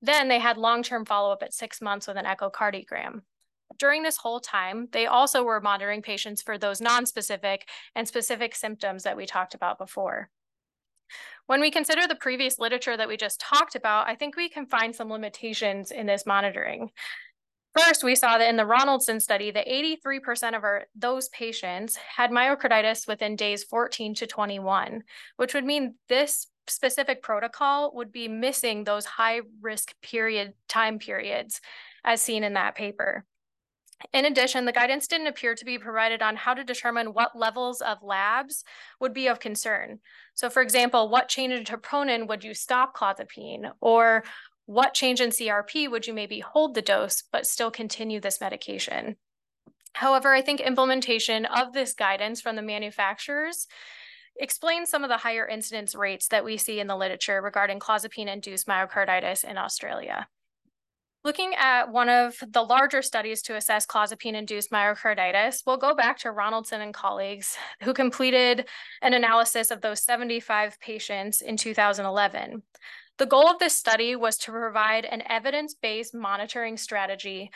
Then 0.00 0.28
they 0.28 0.38
had 0.38 0.56
long-term 0.56 1.06
follow-up 1.06 1.42
at 1.42 1.54
six 1.54 1.80
months 1.80 2.06
with 2.06 2.16
an 2.16 2.24
echocardiogram. 2.24 3.22
During 3.78 4.02
this 4.02 4.18
whole 4.18 4.40
time, 4.40 4.88
they 4.92 5.06
also 5.06 5.42
were 5.42 5.60
monitoring 5.60 6.02
patients 6.02 6.42
for 6.42 6.58
those 6.58 6.80
non-specific 6.80 7.68
and 7.94 8.06
specific 8.06 8.54
symptoms 8.54 9.02
that 9.04 9.16
we 9.16 9.26
talked 9.26 9.54
about 9.54 9.78
before. 9.78 10.30
When 11.46 11.60
we 11.60 11.70
consider 11.70 12.06
the 12.06 12.14
previous 12.14 12.58
literature 12.58 12.96
that 12.96 13.08
we 13.08 13.16
just 13.16 13.40
talked 13.40 13.74
about, 13.74 14.08
I 14.08 14.14
think 14.14 14.36
we 14.36 14.48
can 14.48 14.66
find 14.66 14.94
some 14.94 15.10
limitations 15.10 15.90
in 15.90 16.06
this 16.06 16.24
monitoring. 16.26 16.90
First, 17.78 18.04
we 18.04 18.14
saw 18.14 18.36
that 18.36 18.48
in 18.48 18.56
the 18.56 18.66
Ronaldson 18.66 19.20
study, 19.20 19.50
that 19.50 19.66
83% 19.66 20.54
of 20.54 20.62
our, 20.62 20.84
those 20.94 21.30
patients 21.30 21.96
had 21.96 22.30
myocarditis 22.30 23.08
within 23.08 23.34
days 23.34 23.64
14 23.64 24.14
to 24.16 24.26
21, 24.26 25.02
which 25.36 25.54
would 25.54 25.64
mean 25.64 25.94
this 26.08 26.48
specific 26.68 27.22
protocol 27.22 27.92
would 27.94 28.12
be 28.12 28.28
missing 28.28 28.84
those 28.84 29.06
high 29.06 29.40
risk 29.60 29.94
period 30.02 30.52
time 30.68 30.98
periods 30.98 31.60
as 32.04 32.20
seen 32.20 32.44
in 32.44 32.54
that 32.54 32.74
paper. 32.74 33.24
In 34.12 34.24
addition, 34.24 34.64
the 34.64 34.72
guidance 34.72 35.06
didn't 35.06 35.26
appear 35.26 35.54
to 35.54 35.64
be 35.64 35.78
provided 35.78 36.22
on 36.22 36.36
how 36.36 36.54
to 36.54 36.64
determine 36.64 37.08
what 37.08 37.36
levels 37.38 37.80
of 37.80 38.02
labs 38.02 38.64
would 39.00 39.14
be 39.14 39.26
of 39.28 39.40
concern. 39.40 40.00
So 40.34 40.50
for 40.50 40.62
example, 40.62 41.08
what 41.08 41.28
change 41.28 41.52
in 41.52 41.64
troponin 41.64 42.28
would 42.28 42.44
you 42.44 42.54
stop 42.54 42.96
clozapine? 42.96 43.72
Or 43.80 44.24
what 44.66 44.94
change 44.94 45.20
in 45.20 45.30
CRP 45.30 45.90
would 45.90 46.06
you 46.06 46.14
maybe 46.14 46.40
hold 46.40 46.74
the 46.74 46.82
dose 46.82 47.22
but 47.32 47.46
still 47.46 47.70
continue 47.70 48.20
this 48.20 48.40
medication? 48.40 49.16
However, 49.94 50.32
I 50.32 50.42
think 50.42 50.60
implementation 50.60 51.44
of 51.44 51.72
this 51.72 51.92
guidance 51.92 52.40
from 52.40 52.56
the 52.56 52.62
manufacturers 52.62 53.66
explains 54.36 54.88
some 54.88 55.04
of 55.04 55.10
the 55.10 55.18
higher 55.18 55.46
incidence 55.46 55.94
rates 55.94 56.28
that 56.28 56.44
we 56.44 56.56
see 56.56 56.80
in 56.80 56.86
the 56.86 56.96
literature 56.96 57.42
regarding 57.42 57.78
clozapine-induced 57.78 58.66
myocarditis 58.66 59.44
in 59.44 59.58
Australia. 59.58 60.28
Looking 61.24 61.54
at 61.56 61.92
one 61.92 62.08
of 62.08 62.36
the 62.48 62.62
larger 62.62 63.00
studies 63.00 63.42
to 63.42 63.54
assess 63.54 63.86
clozapine-induced 63.86 64.72
myocarditis, 64.72 65.62
we'll 65.64 65.76
go 65.76 65.94
back 65.94 66.18
to 66.20 66.32
Ronaldson 66.32 66.80
and 66.80 66.92
colleagues 66.92 67.56
who 67.82 67.94
completed 67.94 68.66
an 69.02 69.14
analysis 69.14 69.70
of 69.70 69.80
those 69.80 70.02
75 70.02 70.80
patients 70.80 71.40
in 71.40 71.56
2011. 71.56 72.62
The 73.18 73.26
goal 73.26 73.48
of 73.48 73.60
this 73.60 73.78
study 73.78 74.16
was 74.16 74.36
to 74.38 74.50
provide 74.50 75.04
an 75.04 75.22
evidence-based 75.28 76.12
monitoring 76.12 76.76
strategy 76.76 77.52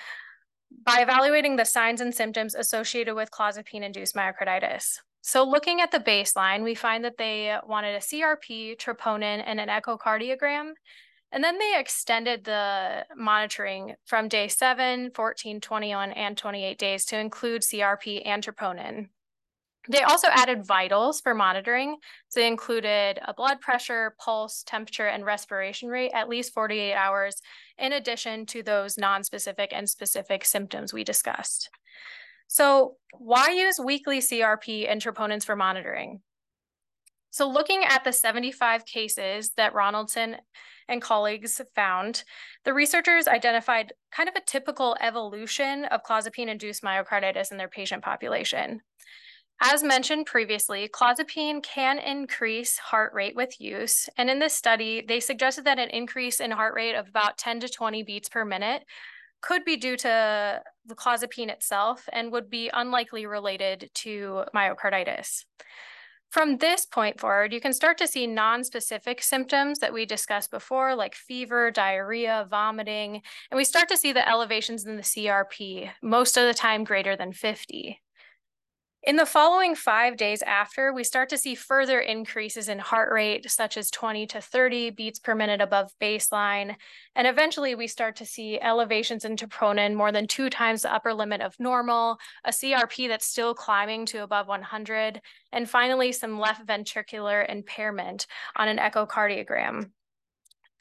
by 0.85 0.99
evaluating 1.01 1.57
the 1.57 1.65
signs 1.65 2.01
and 2.01 2.15
symptoms 2.15 2.55
associated 2.55 3.15
with 3.15 3.33
clozapine-induced 3.33 4.15
myocarditis. 4.15 5.01
So 5.23 5.43
looking 5.43 5.81
at 5.81 5.91
the 5.91 5.99
baseline, 5.99 6.63
we 6.63 6.77
find 6.77 7.05
that 7.05 7.19
they 7.19 7.57
wanted 7.67 7.97
a 7.97 7.99
CRP, 7.99 8.79
troponin, 8.79 9.43
and 9.45 9.59
an 9.59 9.69
echocardiogram, 9.69 10.75
and 11.33 11.43
then 11.43 11.59
they 11.59 11.75
extended 11.79 12.45
the 12.45 13.05
monitoring 13.17 13.95
from 14.05 14.29
day 14.29 14.49
7, 14.49 15.11
14, 15.15 15.61
21, 15.61 16.13
and 16.13 16.37
28 16.37 16.79
days 16.79 17.05
to 17.07 17.19
include 17.19 17.63
CRP 17.63 18.23
and 18.25 18.43
troponin. 18.43 19.09
They 19.89 20.03
also 20.03 20.29
added 20.31 20.67
vitals 20.67 21.21
for 21.21 21.35
monitoring. 21.35 21.99
So 22.29 22.41
they 22.41 22.47
included 22.47 23.21
a 23.25 23.35
blood 23.35 23.61
pressure, 23.61 24.17
pulse, 24.19 24.65
temperature, 24.67 25.07
and 25.07 25.25
respiration 25.25 25.89
rate 25.89 26.11
at 26.13 26.29
least 26.29 26.55
48 26.55 26.95
hours, 26.95 27.41
in 27.79 27.93
addition 27.93 28.47
to 28.47 28.63
those 28.63 28.99
non-specific 28.99 29.71
and 29.73 29.89
specific 29.89 30.45
symptoms 30.45 30.93
we 30.93 31.05
discussed. 31.05 31.71
So 32.49 32.97
why 33.13 33.51
use 33.51 33.79
weekly 33.79 34.19
CRP 34.19 34.91
and 34.91 35.01
troponins 35.01 35.45
for 35.45 35.57
monitoring? 35.57 36.21
So 37.37 37.47
looking 37.47 37.85
at 37.85 38.03
the 38.03 38.15
75 38.15 38.87
cases 38.87 39.51
that 39.59 39.75
Ronaldson 39.75 40.37
and 40.89 41.03
colleagues 41.03 41.61
found, 41.75 42.25
the 42.65 42.73
researchers 42.73 43.29
identified 43.29 43.93
kind 44.11 44.27
of 44.27 44.37
a 44.37 44.41
typical 44.47 44.97
evolution 45.03 45.85
of 45.85 46.03
clozapine-induced 46.03 46.83
myocarditis 46.83 47.53
in 47.53 47.59
their 47.59 47.69
patient 47.69 48.03
population. 48.03 48.81
As 49.61 49.83
mentioned 49.83 50.25
previously, 50.25 50.89
clozapine 50.89 51.63
can 51.63 51.99
increase 51.99 52.79
heart 52.79 53.13
rate 53.13 53.37
with 53.37 53.61
use. 53.61 54.09
And 54.17 54.31
in 54.31 54.39
this 54.39 54.55
study, 54.55 55.05
they 55.07 55.21
suggested 55.21 55.67
that 55.67 55.79
an 55.79 55.91
increase 55.91 56.41
in 56.41 56.53
heart 56.53 56.73
rate 56.75 56.95
of 56.95 57.07
about 57.07 57.37
10 57.37 57.61
to 57.61 57.69
20 57.69 58.03
beats 58.03 58.31
per 58.31 58.47
minute 58.47 58.83
could 59.43 59.63
be 59.63 59.77
due 59.77 59.99
to 59.99 60.63
the 60.87 60.95
clozapine 60.95 61.51
itself 61.51 62.09
and 62.15 62.33
would 62.33 62.49
be 62.49 62.71
unlikely 62.73 63.27
related 63.27 63.91
to 63.93 64.45
myocarditis. 64.55 65.45
From 66.37 66.59
this 66.59 66.85
point 66.85 67.19
forward, 67.19 67.55
you 67.55 67.63
can 67.63 67.73
start 67.73 67.97
to 67.97 68.07
see 68.07 68.27
non-specific 68.27 69.23
symptoms 69.23 69.79
that 69.79 69.95
we 69.95 70.05
discussed 70.05 70.51
before, 70.51 70.95
like 70.95 71.15
fever, 71.15 71.71
diarrhea, 71.71 72.47
vomiting, 72.51 73.23
and 73.51 73.57
we 73.57 73.65
start 73.65 73.89
to 73.89 73.97
see 73.97 74.13
the 74.13 74.29
elevations 74.29 74.85
in 74.85 74.97
the 74.97 75.03
CRP, 75.03 75.93
most 76.03 76.37
of 76.37 76.47
the 76.47 76.53
time 76.53 76.85
greater 76.85 77.17
than 77.17 77.33
50. 77.33 78.03
In 79.07 79.15
the 79.15 79.25
following 79.25 79.77
five 79.77 80.17
days 80.17 80.43
after, 80.43 80.93
we 80.93 81.05
start 81.05 81.29
to 81.29 81.39
see 81.39 81.55
further 81.55 82.01
increases 82.01 82.69
in 82.69 82.81
heart 82.81 83.13
rate, 83.13 83.49
such 83.49 83.77
as 83.77 83.89
20 83.93 84.27
to 84.27 84.41
30 84.41 84.91
beats 84.91 85.21
per 85.21 85.33
minute 85.33 85.61
above 85.61 85.93
baseline. 86.01 86.75
And 87.15 87.29
eventually 87.29 87.77
we 87.77 87.87
start 87.87 88.17
to 88.17 88.27
see 88.27 88.61
elevations 88.61 89.25
in 89.25 89.37
troponin 89.37 89.95
more 89.95 90.11
than 90.11 90.27
two 90.27 90.51
times 90.51 90.83
the 90.83 90.93
upper 90.93 91.15
limit 91.15 91.41
of 91.41 91.55
normal, 91.61 92.19
a 92.45 92.51
CRP 92.51 93.07
that's 93.07 93.29
still 93.29 93.55
climbing 93.55 94.07
to 94.07 94.25
above 94.25 94.49
100, 94.49 95.21
and 95.53 95.71
finally 95.71 96.11
some 96.11 96.41
left 96.41 96.67
ventricular 96.67 97.49
impairment 97.49 98.27
on 98.57 98.67
an 98.67 98.79
echocardiogram. 98.79 99.91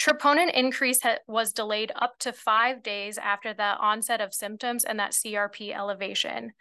Troponin 0.01 0.51
increase 0.51 0.99
was 1.27 1.53
delayed 1.53 1.91
up 1.95 2.17
to 2.21 2.33
five 2.33 2.81
days 2.81 3.19
after 3.19 3.53
the 3.53 3.77
onset 3.77 4.19
of 4.19 4.33
symptoms 4.33 4.83
and 4.83 4.97
that 4.97 5.11
CRP 5.11 5.75
elevation. 5.75 6.53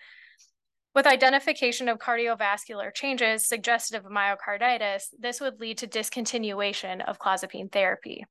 With 0.94 1.08
identification 1.08 1.88
of 1.88 1.98
cardiovascular 1.98 2.94
changes 2.94 3.48
suggestive 3.48 4.06
of 4.06 4.12
myocarditis, 4.12 5.06
this 5.18 5.40
would 5.40 5.58
lead 5.58 5.78
to 5.78 5.88
discontinuation 5.88 7.04
of 7.08 7.18
clozapine 7.18 7.70
therapy. 7.72 8.24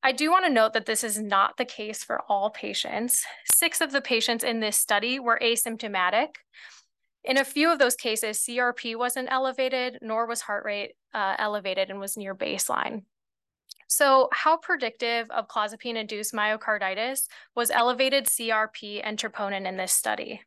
I 0.00 0.12
do 0.12 0.30
want 0.30 0.44
to 0.44 0.52
note 0.52 0.74
that 0.74 0.86
this 0.86 1.02
is 1.02 1.20
not 1.20 1.56
the 1.56 1.64
case 1.64 2.04
for 2.04 2.22
all 2.28 2.50
patients. 2.50 3.24
Six 3.52 3.80
of 3.80 3.90
the 3.90 4.00
patients 4.00 4.44
in 4.44 4.60
this 4.60 4.76
study 4.76 5.18
were 5.18 5.40
asymptomatic. 5.42 6.28
In 7.24 7.36
a 7.36 7.44
few 7.44 7.72
of 7.72 7.80
those 7.80 7.96
cases, 7.96 8.38
CRP 8.38 8.96
wasn't 8.96 9.28
elevated, 9.28 9.98
nor 10.00 10.26
was 10.26 10.42
heart 10.42 10.64
rate 10.64 10.92
uh, 11.12 11.34
elevated 11.40 11.90
and 11.90 11.98
was 11.98 12.16
near 12.16 12.36
baseline. 12.36 13.02
So 13.88 14.28
how 14.32 14.58
predictive 14.58 15.28
of 15.30 15.48
clozapine-induced 15.48 16.32
myocarditis 16.32 17.26
was 17.56 17.72
elevated 17.72 18.26
CRP 18.26 19.00
and 19.02 19.18
troponin 19.18 19.66
in 19.66 19.76
this 19.76 19.92
study? 19.92 20.42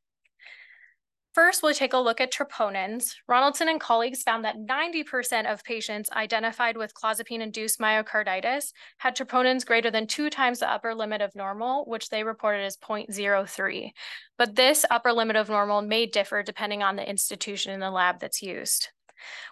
First, 1.34 1.64
we'll 1.64 1.74
take 1.74 1.94
a 1.94 1.98
look 1.98 2.20
at 2.20 2.34
troponins. 2.34 3.16
Ronaldson 3.30 3.70
and 3.70 3.80
colleagues 3.80 4.22
found 4.22 4.44
that 4.44 4.58
90% 4.58 5.52
of 5.52 5.64
patients 5.64 6.10
identified 6.12 6.76
with 6.76 6.94
clozapine-induced 6.94 7.80
myocarditis 7.80 8.74
had 8.98 9.16
troponins 9.16 9.66
greater 9.66 9.90
than 9.90 10.08
two 10.08 10.30
times 10.30 10.60
the 10.60 10.70
upper 10.70 10.94
limit 10.94 11.22
of 11.22 11.34
normal, 11.34 11.86
which 11.86 12.10
they 12.10 12.26
reported 12.26 12.66
as 12.66 12.76
0.03. 12.76 13.92
But 14.38 14.58
this 14.58 14.84
upper 14.92 15.14
limit 15.14 15.38
of 15.38 15.48
normal 15.48 15.82
may 15.82 16.06
differ 16.06 16.44
depending 16.44 16.84
on 16.84 16.98
the 16.98 17.10
institution 17.10 17.72
in 17.72 17.80
the 17.80 17.92
lab 17.92 18.20
that's 18.20 18.42
used. 18.42 18.90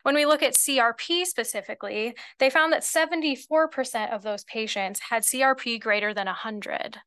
When 0.03 0.15
we 0.15 0.25
look 0.25 0.43
at 0.43 0.55
CRP 0.55 1.25
specifically, 1.25 2.15
they 2.39 2.49
found 2.49 2.73
that 2.73 2.83
74% 2.83 4.13
of 4.13 4.23
those 4.23 4.43
patients 4.43 4.99
had 4.99 5.23
CRP 5.23 5.79
greater 5.79 6.13
than 6.13 6.25
100. 6.25 6.99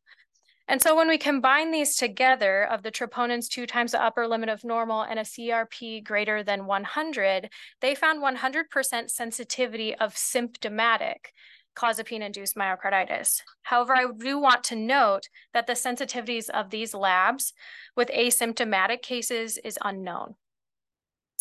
And 0.69 0.81
so 0.81 0.97
when 0.97 1.09
we 1.09 1.19
combine 1.19 1.71
these 1.71 1.97
together 1.97 2.65
of 2.65 2.83
the 2.83 2.93
troponins 2.93 3.49
two 3.49 3.67
times 3.67 3.93
the 3.93 4.03
upper 4.03 4.27
limit 4.27 4.49
of 4.49 4.65
normal 4.65 5.03
and 5.03 5.19
a 5.19 5.23
CRP 5.23 6.05
greater 6.05 6.43
than 6.43 6.67
100, 6.67 7.51
they 7.81 7.95
found 7.95 8.23
100% 8.23 9.11
sensitivity 9.11 9.95
of 9.95 10.17
symptomatic 10.17 11.33
clozapine-induced 11.75 12.55
myocarditis. 12.55 13.41
However, 13.63 13.97
I 13.97 14.07
do 14.17 14.39
want 14.39 14.63
to 14.65 14.77
note 14.77 15.29
that 15.55 15.67
the 15.67 15.73
sensitivities 15.73 16.51
of 16.51 16.71
these 16.71 16.95
labs 16.95 17.55
with 17.97 18.09
asymptomatic 18.09 19.03
cases 19.03 19.59
is 19.59 19.79
unknown. 19.83 20.35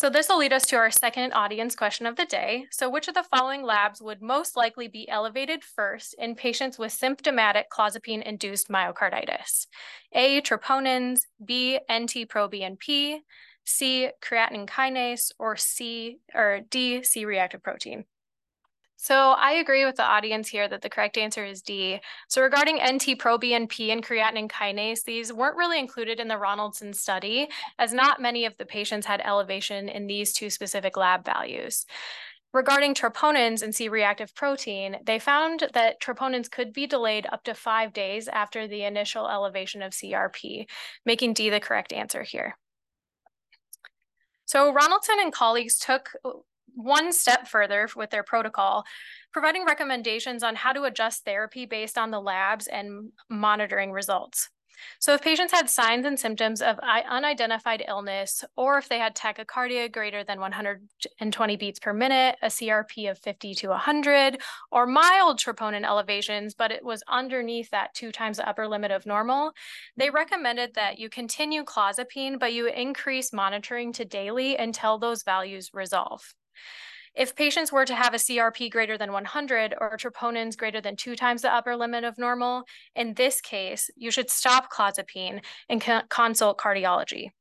So 0.02 0.10
this 0.10 0.28
will 0.28 0.38
lead 0.38 0.52
us 0.52 0.66
to 0.66 0.74
our 0.74 0.90
second 0.90 1.30
audience 1.32 1.76
question 1.76 2.06
of 2.06 2.16
the 2.16 2.24
day. 2.24 2.66
So 2.72 2.90
which 2.90 3.06
of 3.06 3.14
the 3.14 3.22
following 3.22 3.62
labs 3.62 4.02
would 4.02 4.20
most 4.20 4.56
likely 4.56 4.88
be 4.88 5.08
elevated 5.08 5.62
first 5.62 6.16
in 6.18 6.34
patients 6.34 6.76
with 6.76 6.90
symptomatic 6.90 7.66
clozapine-induced 7.70 8.68
myocarditis? 8.68 9.68
A, 10.12 10.40
troponins, 10.40 11.20
B, 11.44 11.78
NT-proBNP, 11.88 13.18
C, 13.64 14.10
creatine 14.20 14.66
kinase, 14.66 15.30
or 15.38 15.56
C, 15.56 16.18
or 16.34 16.62
D, 16.68 17.04
C-reactive 17.04 17.62
protein. 17.62 18.04
So 19.02 19.32
I 19.32 19.54
agree 19.54 19.84
with 19.84 19.96
the 19.96 20.04
audience 20.04 20.46
here 20.46 20.68
that 20.68 20.80
the 20.80 20.88
correct 20.88 21.18
answer 21.18 21.44
is 21.44 21.60
D. 21.60 21.98
So 22.28 22.40
regarding 22.40 22.76
NT-proBNP 22.76 23.90
and 23.90 24.00
creatinine 24.00 24.48
kinase, 24.48 25.02
these 25.02 25.32
weren't 25.32 25.56
really 25.56 25.80
included 25.80 26.20
in 26.20 26.28
the 26.28 26.36
Ronaldson 26.36 26.94
study, 26.94 27.48
as 27.80 27.92
not 27.92 28.22
many 28.22 28.44
of 28.44 28.56
the 28.58 28.64
patients 28.64 29.04
had 29.04 29.20
elevation 29.20 29.88
in 29.88 30.06
these 30.06 30.32
two 30.32 30.50
specific 30.50 30.96
lab 30.96 31.24
values. 31.24 31.84
Regarding 32.52 32.94
troponins 32.94 33.60
and 33.60 33.74
C-reactive 33.74 34.36
protein, 34.36 34.98
they 35.04 35.18
found 35.18 35.64
that 35.74 36.00
troponins 36.00 36.48
could 36.48 36.72
be 36.72 36.86
delayed 36.86 37.26
up 37.32 37.42
to 37.42 37.54
five 37.54 37.92
days 37.92 38.28
after 38.28 38.68
the 38.68 38.84
initial 38.84 39.28
elevation 39.28 39.82
of 39.82 39.94
CRP, 39.94 40.68
making 41.04 41.32
D 41.32 41.50
the 41.50 41.58
correct 41.58 41.92
answer 41.92 42.22
here. 42.22 42.56
So 44.44 44.72
Ronaldson 44.72 45.20
and 45.20 45.32
colleagues 45.32 45.76
took 45.76 46.10
one 46.74 47.12
step 47.12 47.48
further 47.48 47.88
with 47.96 48.10
their 48.10 48.22
protocol, 48.22 48.84
providing 49.32 49.64
recommendations 49.64 50.42
on 50.42 50.56
how 50.56 50.72
to 50.72 50.84
adjust 50.84 51.24
therapy 51.24 51.66
based 51.66 51.98
on 51.98 52.10
the 52.10 52.20
labs 52.20 52.66
and 52.66 53.12
monitoring 53.28 53.92
results. 53.92 54.50
So 54.98 55.14
if 55.14 55.22
patients 55.22 55.52
had 55.52 55.70
signs 55.70 56.06
and 56.06 56.18
symptoms 56.18 56.60
of 56.60 56.78
unidentified 56.80 57.84
illness, 57.86 58.44
or 58.56 58.78
if 58.78 58.88
they 58.88 58.98
had 58.98 59.14
tachycardia 59.14 59.92
greater 59.92 60.24
than 60.24 60.40
120 60.40 61.56
beats 61.56 61.78
per 61.78 61.92
minute, 61.92 62.36
a 62.42 62.46
CRP 62.46 63.10
of 63.10 63.18
50 63.18 63.54
to 63.54 63.68
100, 63.68 64.40
or 64.70 64.86
mild 64.86 65.38
troponin 65.38 65.84
elevations, 65.84 66.54
but 66.54 66.72
it 66.72 66.84
was 66.84 67.02
underneath 67.06 67.70
that 67.70 67.94
two 67.94 68.10
times 68.10 68.38
the 68.38 68.48
upper 68.48 68.66
limit 68.66 68.90
of 68.90 69.06
normal, 69.06 69.52
they 69.96 70.10
recommended 70.10 70.74
that 70.74 70.98
you 70.98 71.08
continue 71.08 71.64
clozapine, 71.64 72.38
but 72.38 72.52
you 72.52 72.66
increase 72.66 73.32
monitoring 73.32 73.92
to 73.92 74.04
daily 74.04 74.56
until 74.56 74.98
those 74.98 75.22
values 75.22 75.70
resolve. 75.72 76.34
If 77.14 77.36
patients 77.36 77.70
were 77.70 77.84
to 77.84 77.94
have 77.94 78.14
a 78.14 78.18
CRP 78.18 78.70
greater 78.70 78.96
than 78.96 79.12
100 79.12 79.74
or 79.78 79.96
troponins 79.98 80.56
greater 80.56 80.80
than 80.80 80.96
two 80.96 81.14
times 81.14 81.42
the 81.42 81.52
upper 81.52 81.76
limit 81.76 82.04
of 82.04 82.16
normal, 82.16 82.64
in 82.96 83.14
this 83.14 83.40
case, 83.40 83.90
you 83.96 84.10
should 84.10 84.30
stop 84.30 84.72
clozapine 84.72 85.44
and 85.68 85.82
consult 86.08 86.58
cardiology. 86.58 87.32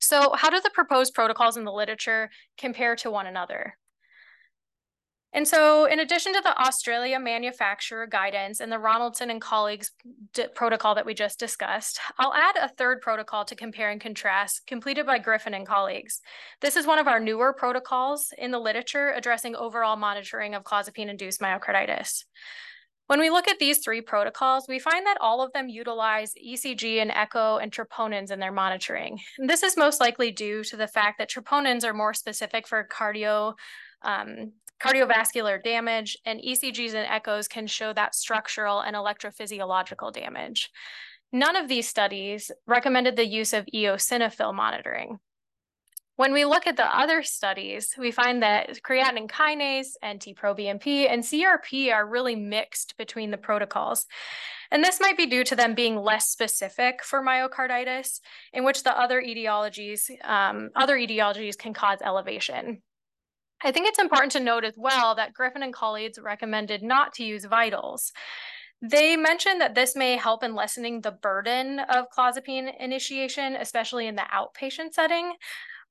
So 0.00 0.34
how 0.34 0.50
do 0.50 0.60
the 0.60 0.70
proposed 0.70 1.14
protocols 1.14 1.56
in 1.56 1.64
the 1.64 1.72
literature 1.72 2.28
compare 2.58 2.94
to 2.96 3.10
one 3.10 3.26
another? 3.26 3.78
And 5.34 5.48
so 5.48 5.86
in 5.86 5.98
addition 5.98 6.32
to 6.32 6.40
the 6.40 6.56
Australia 6.60 7.18
manufacturer 7.18 8.06
guidance 8.06 8.60
and 8.60 8.70
the 8.70 8.78
Ronaldson 8.78 9.30
and 9.30 9.40
colleagues 9.40 9.90
protocol 10.54 10.94
that 10.94 11.04
we 11.04 11.12
just 11.12 11.40
discussed, 11.40 11.98
I'll 12.18 12.32
add 12.32 12.56
a 12.56 12.68
third 12.68 13.00
protocol 13.00 13.44
to 13.46 13.56
compare 13.56 13.90
and 13.90 14.00
contrast 14.00 14.62
completed 14.68 15.06
by 15.06 15.18
Griffin 15.18 15.54
and 15.54 15.66
colleagues. 15.66 16.20
This 16.60 16.76
is 16.76 16.86
one 16.86 17.00
of 17.00 17.08
our 17.08 17.18
newer 17.18 17.52
protocols 17.52 18.32
in 18.38 18.52
the 18.52 18.60
literature 18.60 19.12
addressing 19.16 19.56
overall 19.56 19.96
monitoring 19.96 20.54
of 20.54 20.62
clozapine-induced 20.62 21.40
myocarditis. 21.40 22.24
When 23.08 23.20
we 23.20 23.28
look 23.28 23.48
at 23.48 23.58
these 23.58 23.78
three 23.78 24.00
protocols, 24.00 24.66
we 24.68 24.78
find 24.78 25.04
that 25.04 25.18
all 25.20 25.42
of 25.42 25.52
them 25.52 25.68
utilize 25.68 26.32
ECG 26.42 27.02
and 27.02 27.10
echo 27.10 27.58
and 27.58 27.70
troponins 27.72 28.30
in 28.30 28.38
their 28.38 28.52
monitoring. 28.52 29.18
And 29.38 29.50
this 29.50 29.62
is 29.62 29.76
most 29.76 30.00
likely 30.00 30.30
due 30.30 30.64
to 30.64 30.76
the 30.76 30.86
fact 30.86 31.18
that 31.18 31.28
troponins 31.28 31.84
are 31.84 31.92
more 31.92 32.14
specific 32.14 32.66
for 32.66 32.88
cardio 32.90 33.54
um, 34.00 34.52
cardiovascular 34.80 35.62
damage, 35.62 36.16
and 36.24 36.40
ECGs 36.40 36.94
and 36.94 37.06
echoes 37.08 37.48
can 37.48 37.66
show 37.66 37.92
that 37.92 38.14
structural 38.14 38.80
and 38.80 38.96
electrophysiological 38.96 40.12
damage. 40.12 40.70
None 41.32 41.56
of 41.56 41.68
these 41.68 41.88
studies 41.88 42.50
recommended 42.66 43.16
the 43.16 43.26
use 43.26 43.52
of 43.52 43.66
eosinophil 43.74 44.54
monitoring. 44.54 45.18
When 46.16 46.32
we 46.32 46.44
look 46.44 46.68
at 46.68 46.76
the 46.76 46.96
other 46.96 47.24
studies, 47.24 47.92
we 47.98 48.12
find 48.12 48.40
that 48.44 48.78
creatine 48.86 49.28
kinase, 49.28 49.96
NT-proBNP, 50.06 51.10
and 51.10 51.24
CRP 51.24 51.92
are 51.92 52.06
really 52.06 52.36
mixed 52.36 52.96
between 52.96 53.32
the 53.32 53.36
protocols. 53.36 54.06
And 54.70 54.84
this 54.84 55.00
might 55.00 55.16
be 55.16 55.26
due 55.26 55.42
to 55.42 55.56
them 55.56 55.74
being 55.74 55.96
less 55.96 56.28
specific 56.28 57.02
for 57.02 57.20
myocarditis, 57.20 58.20
in 58.52 58.64
which 58.64 58.84
the 58.84 58.96
other 58.96 59.20
etiologies, 59.20 60.08
um, 60.22 60.70
other 60.76 60.96
etiologies 60.96 61.58
can 61.58 61.74
cause 61.74 61.98
elevation. 62.00 62.82
I 63.64 63.72
think 63.72 63.88
it's 63.88 63.98
important 63.98 64.32
to 64.32 64.40
note 64.40 64.64
as 64.64 64.74
well 64.76 65.14
that 65.14 65.32
Griffin 65.32 65.62
and 65.62 65.72
colleagues 65.72 66.18
recommended 66.22 66.82
not 66.82 67.14
to 67.14 67.24
use 67.24 67.46
vitals. 67.46 68.12
They 68.82 69.16
mentioned 69.16 69.62
that 69.62 69.74
this 69.74 69.96
may 69.96 70.18
help 70.18 70.44
in 70.44 70.54
lessening 70.54 71.00
the 71.00 71.12
burden 71.12 71.80
of 71.80 72.06
clozapine 72.16 72.70
initiation, 72.78 73.56
especially 73.56 74.06
in 74.06 74.16
the 74.16 74.26
outpatient 74.30 74.92
setting. 74.92 75.32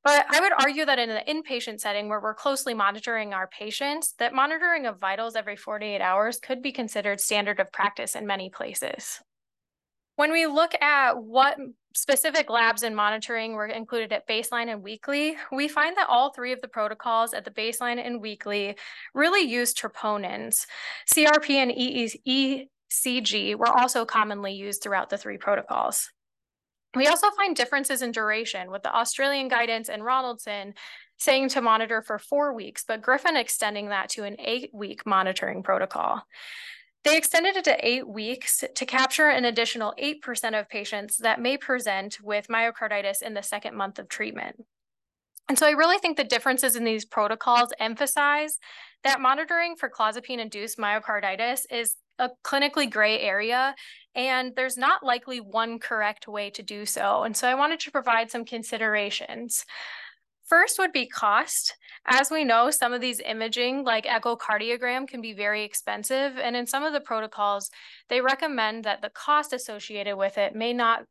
But 0.04 0.26
I 0.30 0.42
would 0.42 0.52
argue 0.52 0.86
that 0.86 1.00
in 1.00 1.10
the 1.10 1.24
inpatient 1.28 1.80
setting 1.80 2.10
where 2.10 2.20
we're 2.22 2.36
closely 2.36 2.76
monitoring 2.76 3.34
our 3.34 3.48
patients, 3.48 4.14
that 4.20 4.36
monitoring 4.36 4.86
of 4.86 5.00
vitals 5.00 5.36
every 5.36 5.56
48 5.56 6.02
hours 6.02 6.40
could 6.40 6.62
be 6.62 6.72
considered 6.72 7.22
standard 7.22 7.60
of 7.60 7.72
practice 7.72 8.14
in 8.14 8.28
many 8.28 8.50
places. 8.50 9.22
When 10.16 10.32
we 10.32 10.46
look 10.46 10.80
at 10.80 11.14
what 11.18 11.58
specific 11.94 12.50
labs 12.50 12.84
and 12.84 12.96
monitoring 12.96 13.54
were 13.54 13.68
included 13.68 14.12
at 14.12 14.28
baseline 14.28 14.72
and 14.72 14.84
weekly, 14.84 15.38
we 15.52 15.68
find 15.68 15.96
that 15.98 16.10
all 16.10 16.32
three 16.32 16.52
of 16.52 16.62
the 16.62 16.68
protocols 16.68 17.34
at 17.34 17.46
the 17.46 17.52
baseline 17.52 18.04
and 18.04 18.22
weekly 18.22 18.76
really 19.14 19.42
use 19.42 19.74
troponins. 19.74 20.66
CRP 21.14 21.50
and 21.52 22.68
ECG 22.92 23.56
were 23.56 23.68
also 23.68 24.06
commonly 24.06 24.54
used 24.54 24.82
throughout 24.82 25.10
the 25.10 25.18
three 25.18 25.38
protocols. 25.38 26.10
We 26.96 27.08
also 27.08 27.32
find 27.32 27.56
differences 27.56 28.02
in 28.02 28.12
duration 28.12 28.70
with 28.70 28.84
the 28.84 28.96
Australian 28.96 29.48
guidance 29.48 29.90
and 29.90 30.04
Ronaldson 30.04 30.74
saying 31.18 31.50
to 31.50 31.62
monitor 31.62 32.02
for 32.02 32.20
four 32.20 32.54
weeks, 32.54 32.84
but 32.88 33.02
Griffin 33.02 33.36
extending 33.36 33.90
that 33.90 34.10
to 34.10 34.24
an 34.24 34.36
eight 34.40 34.70
week 34.74 35.06
monitoring 35.06 35.64
protocol. 35.64 36.24
They 37.04 37.18
extended 37.18 37.58
it 37.58 37.66
to 37.66 37.86
eight 37.86 38.08
weeks 38.08 38.64
to 38.74 38.86
capture 38.86 39.28
an 39.28 39.44
additional 39.44 39.94
8% 40.02 40.60
of 40.60 40.70
patients 40.70 41.18
that 41.18 41.42
may 41.42 41.58
present 41.58 42.18
with 42.24 42.48
myocarditis 42.48 43.22
in 43.22 43.34
the 43.34 43.44
second 43.44 43.76
month 43.76 44.00
of 44.00 44.08
treatment. 44.08 44.64
And 45.50 45.60
so 45.60 45.68
I 45.68 45.72
really 45.72 45.98
think 45.98 46.16
the 46.16 46.24
differences 46.24 46.78
in 46.78 46.86
these 46.86 47.04
protocols 47.04 47.74
emphasize 47.78 48.58
that 49.04 49.20
monitoring 49.20 49.76
for 49.76 49.90
clozapine-induced 49.90 50.78
myocarditis 50.78 51.66
is 51.70 51.98
a 52.20 52.30
clinically 52.46 52.90
gray 52.90 53.20
area, 53.20 53.76
and 54.16 54.56
there's 54.56 54.78
not 54.78 55.04
likely 55.04 55.42
one 55.42 55.80
correct 55.80 56.28
way 56.28 56.50
to 56.52 56.64
do 56.64 56.86
so. 56.86 57.24
And 57.24 57.36
so 57.36 57.48
I 57.50 57.56
wanted 57.56 57.82
to 57.82 57.92
provide 57.92 58.32
some 58.32 58.46
considerations. 58.46 59.66
First 60.46 60.78
would 60.78 60.92
be 60.92 61.08
cost. 61.08 61.76
As 62.06 62.30
we 62.30 62.44
know, 62.44 62.70
some 62.70 62.92
of 62.92 63.00
these 63.00 63.22
imaging, 63.22 63.84
like 63.84 64.06
echocardiogram, 64.06 65.08
can 65.08 65.22
be 65.22 65.34
very 65.34 65.64
expensive. 65.64 66.38
And 66.38 66.56
in 66.56 66.68
some 66.68 66.84
of 66.84 66.92
the 66.92 67.00
protocols, 67.00 67.70
they 68.10 68.20
recommend 68.20 68.84
that 68.84 69.02
the 69.02 69.10
cost 69.10 69.54
associated 69.54 70.18
with 70.18 70.38
it 70.38 70.54
may 70.54 70.74
not 70.74 71.06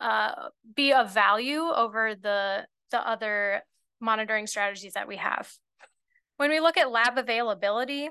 uh, 0.00 0.48
be 0.74 0.92
of 0.92 1.12
value 1.12 1.62
over 1.62 2.14
the, 2.14 2.66
the 2.90 3.08
other 3.08 3.62
monitoring 4.00 4.46
strategies 4.46 4.94
that 4.94 5.08
we 5.08 5.16
have. 5.16 5.52
When 6.36 6.50
we 6.50 6.60
look 6.60 6.76
at 6.76 6.90
lab 6.90 7.18
availability, 7.18 8.10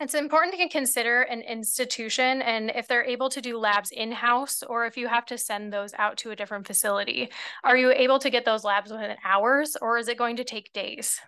it's 0.00 0.14
important 0.14 0.54
to 0.58 0.68
consider 0.68 1.22
an 1.22 1.40
institution 1.42 2.42
and 2.42 2.72
if 2.74 2.88
they're 2.88 3.04
able 3.04 3.30
to 3.30 3.40
do 3.40 3.56
labs 3.56 3.90
in-house 3.92 4.62
or 4.64 4.86
if 4.86 4.96
you 4.96 5.06
have 5.06 5.24
to 5.26 5.38
send 5.38 5.72
those 5.72 5.94
out 5.94 6.16
to 6.18 6.30
a 6.30 6.36
different 6.36 6.66
facility. 6.66 7.30
Are 7.62 7.76
you 7.76 7.92
able 7.92 8.18
to 8.18 8.30
get 8.30 8.44
those 8.44 8.64
labs 8.64 8.90
within 8.90 9.16
hours 9.24 9.76
or 9.80 9.98
is 9.98 10.08
it 10.08 10.18
going 10.18 10.36
to 10.36 10.44
take 10.44 10.72
days? 10.72 11.20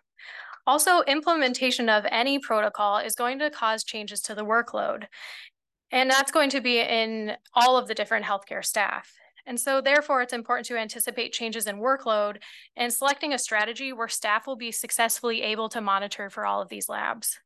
Also, 0.66 1.02
implementation 1.02 1.88
of 1.88 2.04
any 2.10 2.40
protocol 2.40 2.98
is 2.98 3.14
going 3.14 3.38
to 3.38 3.50
cause 3.50 3.84
changes 3.84 4.20
to 4.22 4.34
the 4.34 4.44
workload. 4.44 5.04
And 5.92 6.10
that's 6.10 6.32
going 6.32 6.50
to 6.50 6.60
be 6.60 6.80
in 6.80 7.36
all 7.54 7.76
of 7.76 7.86
the 7.86 7.94
different 7.94 8.26
healthcare 8.26 8.64
staff. 8.64 9.12
And 9.46 9.60
so 9.60 9.80
therefore, 9.80 10.22
it's 10.22 10.32
important 10.32 10.66
to 10.66 10.76
anticipate 10.76 11.32
changes 11.32 11.68
in 11.68 11.76
workload 11.76 12.38
and 12.76 12.92
selecting 12.92 13.32
a 13.32 13.38
strategy 13.38 13.92
where 13.92 14.08
staff 14.08 14.48
will 14.48 14.56
be 14.56 14.72
successfully 14.72 15.42
able 15.42 15.68
to 15.68 15.80
monitor 15.80 16.30
for 16.30 16.44
all 16.44 16.60
of 16.60 16.68
these 16.68 16.88
labs. 16.88 17.38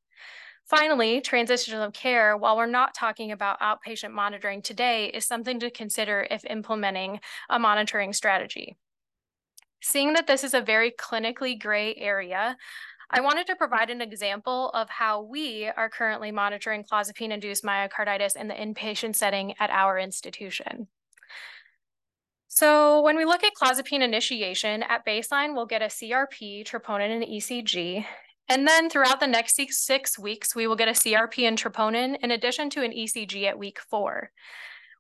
Finally, 0.71 1.21
transition 1.21 1.81
of 1.81 1.93
care, 1.93 2.37
while 2.37 2.57
we're 2.57 2.65
not 2.65 2.95
talking 2.95 3.33
about 3.33 3.59
outpatient 3.59 4.13
monitoring 4.13 4.63
today, 4.63 5.07
is 5.07 5.27
something 5.27 5.59
to 5.59 5.69
consider 5.69 6.29
if 6.31 6.45
implementing 6.45 7.19
a 7.49 7.59
monitoring 7.59 8.13
strategy. 8.13 8.77
Seeing 9.83 10.13
that 10.13 10.29
this 10.29 10.45
is 10.45 10.55
a 10.55 10.61
very 10.61 10.93
clinically 10.93 11.61
gray 11.61 11.97
area, 11.97 12.57
I 13.11 13.21
wanted 13.21 13.49
to 13.49 13.57
provide 13.57 13.91
an 13.91 14.01
example 14.01 14.71
of 14.71 14.89
how 14.89 15.23
we 15.23 15.69
are 15.77 15.91
currently 15.91 16.31
monitoring 16.31 16.85
clozapine-induced 16.85 17.65
myocarditis 17.65 18.37
in 18.37 18.47
the 18.47 18.55
inpatient 18.55 19.17
setting 19.17 19.55
at 19.59 19.71
our 19.71 19.99
institution. 19.99 20.87
So 22.47 23.03
when 23.03 23.17
we 23.17 23.25
look 23.25 23.43
at 23.43 23.55
clozapine 23.61 24.03
initiation, 24.03 24.85
at 24.85 25.05
baseline, 25.05 25.55
we'll 25.57 25.67
get 25.67 25.83
a 25.83 25.87
CRP, 25.87 26.65
troponin, 26.65 27.11
and 27.11 27.25
ECG, 27.25 28.07
and 28.51 28.67
then 28.67 28.91
throughout 28.91 29.21
the 29.21 29.29
next 29.29 29.55
six, 29.71 30.19
weeks, 30.19 30.57
we 30.57 30.67
will 30.67 30.75
get 30.75 30.89
a 30.89 30.93
CRP 30.93 31.47
and 31.47 31.57
troponin 31.57 32.17
in 32.21 32.33
addition 32.33 32.69
to 32.71 32.83
an 32.83 32.91
ECG 32.91 33.45
at 33.45 33.59
week 33.59 33.79
four. 33.89 34.33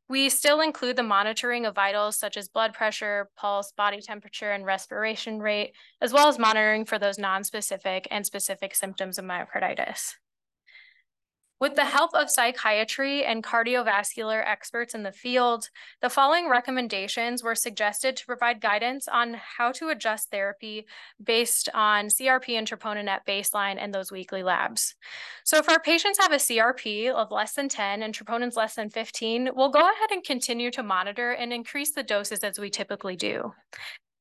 We 0.09 0.29
still 0.29 0.61
include 0.61 0.95
the 0.95 1.03
monitoring 1.03 1.67
of 1.67 1.75
vitals 1.75 2.17
such 2.17 2.37
as 2.37 2.49
blood 2.49 2.75
pressure, 2.75 3.29
pulse, 3.37 3.73
body 3.77 4.01
temperature, 4.01 4.53
and 4.53 4.65
respiration 4.65 5.41
rate, 5.41 5.73
as 6.01 6.13
well 6.13 6.29
as 6.29 6.39
monitoring 6.39 6.85
for 6.85 6.99
those 6.99 7.19
non-specific 7.19 8.07
and 8.11 8.25
specific 8.25 8.77
symptoms 8.77 9.19
of 9.19 9.25
myocarditis. 9.25 10.15
With 11.61 11.77
the 11.77 11.85
help 11.85 12.15
of 12.15 12.31
psychiatry 12.31 13.23
and 13.23 13.45
cardiovascular 13.45 14.43
experts 14.47 14.95
in 14.95 15.03
the 15.03 15.13
field, 15.13 15.69
the 16.01 16.09
following 16.09 16.49
recommendations 16.49 17.43
were 17.43 17.55
suggested 17.55 18.17
to 18.17 18.25
provide 18.25 18.63
guidance 18.63 19.07
on 19.07 19.35
how 19.59 19.71
to 19.73 19.91
adjust 19.91 20.31
therapy 20.31 20.87
based 21.23 21.69
on 21.75 22.07
CRP 22.07 22.57
and 22.57 22.67
troponin 22.67 23.09
at 23.09 23.27
baseline 23.27 23.77
and 23.79 23.93
those 23.93 24.11
weekly 24.11 24.43
labs. 24.43 24.95
So 25.45 25.59
if 25.59 25.69
our 25.69 25.81
patients 25.81 26.19
have 26.19 26.33
a 26.33 26.37
CRP 26.37 27.11
of 27.13 27.31
less 27.31 27.53
than 27.53 27.69
10 27.69 28.03
and 28.03 28.15
troponins 28.15 28.57
less 28.57 28.75
than 28.77 28.89
15, 28.89 29.51
we'll 29.55 29.69
go 29.69 29.81
ahead 29.81 30.11
and 30.13 30.25
continue 30.25 30.71
to 30.71 30.83
monitor 30.83 31.33
and 31.33 31.53
increase 31.53 31.93
the 31.93 32.03
doses 32.03 32.39
as 32.39 32.59
we 32.59 32.71
typically 32.71 33.17
do. 33.17 33.53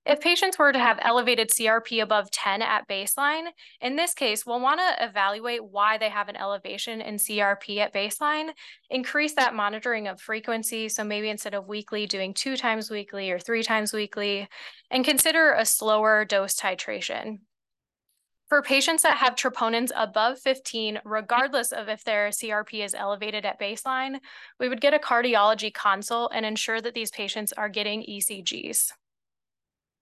If 0.10 0.22
patients 0.22 0.57
were 0.57 0.72
to 0.72 0.80
have 0.80 0.97
elevated 1.03 1.51
CRP 1.51 2.01
above 2.01 2.32
10 2.32 2.64
at 2.64 2.88
baseline, 2.88 3.49
in 3.80 3.95
this 3.95 4.16
case, 4.16 4.43
we'll 4.43 4.60
want 4.60 4.80
to 4.80 5.05
evaluate 5.05 5.64
why 5.64 5.99
they 5.99 6.10
have 6.10 6.30
an 6.30 6.36
elevation 6.36 6.99
in 6.99 7.18
CRP 7.18 7.78
at 7.78 7.93
baseline, 7.93 8.49
increase 8.89 9.36
that 9.36 9.53
monitoring 9.53 10.07
of 10.07 10.20
frequency. 10.20 10.89
So 10.89 11.03
maybe 11.03 11.30
instead 11.30 11.53
of 11.53 11.68
weekly, 11.68 12.07
doing 12.07 12.34
two 12.34 12.57
times 12.57 12.89
weekly 12.89 13.30
or 13.30 13.38
three 13.38 13.62
times 13.62 13.93
weekly, 13.93 14.49
and 14.89 15.05
consider 15.05 15.53
a 15.53 15.64
slower 15.64 16.26
dose 16.26 16.60
titration. 16.60 17.41
For 18.47 18.64
patients 18.64 19.03
that 19.03 19.18
have 19.18 19.36
troponins 19.36 19.91
above 19.95 20.39
15, 20.39 21.01
regardless 21.05 21.72
of 21.72 21.88
if 21.88 22.03
their 22.03 22.30
CRP 22.30 22.84
is 22.84 22.95
elevated 22.95 23.45
at 23.45 23.62
baseline, 23.62 24.22
we 24.60 24.70
would 24.70 24.82
get 24.82 24.95
a 24.95 24.97
cardiology 24.97 25.72
consult 25.72 26.32
and 26.34 26.47
ensure 26.47 26.82
that 26.82 26.95
these 26.95 27.12
patients 27.12 27.53
are 27.53 27.70
getting 27.70 28.01
ECGs. 28.10 28.93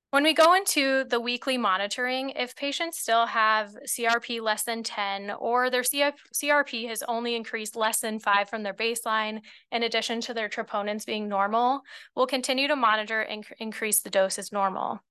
When 0.10 0.24
we 0.24 0.34
go 0.34 0.53
into 0.53 1.03
the 1.03 1.20
weekly 1.20 1.58
monitoring, 1.58 2.30
if 2.30 2.55
patients 2.55 2.97
still 2.97 3.26
have 3.26 3.76
CRP 3.86 4.39
less 4.41 4.64
than 4.64 4.82
10 4.82 5.32
or 5.32 5.70
their 5.70 5.82
CRP 5.82 6.88
has 6.88 7.03
only 7.10 7.36
increased 7.36 7.76
less 7.76 7.99
than 7.99 8.18
5 8.18 8.49
from 8.49 8.64
their 8.64 8.74
baseline, 8.74 9.41
in 9.70 9.84
addition 9.84 10.22
to 10.22 10.34
their 10.34 10.47
troponins 10.47 11.05
being 11.05 11.28
normal, 11.28 11.82
we'll 12.16 12.26
continue 12.26 12.70
to 12.70 12.76
monitor 12.78 13.20
and 13.20 13.45
increase 13.60 13.99
the 13.99 14.10
dose 14.10 14.39
as 14.39 14.53
normal. 14.53 15.01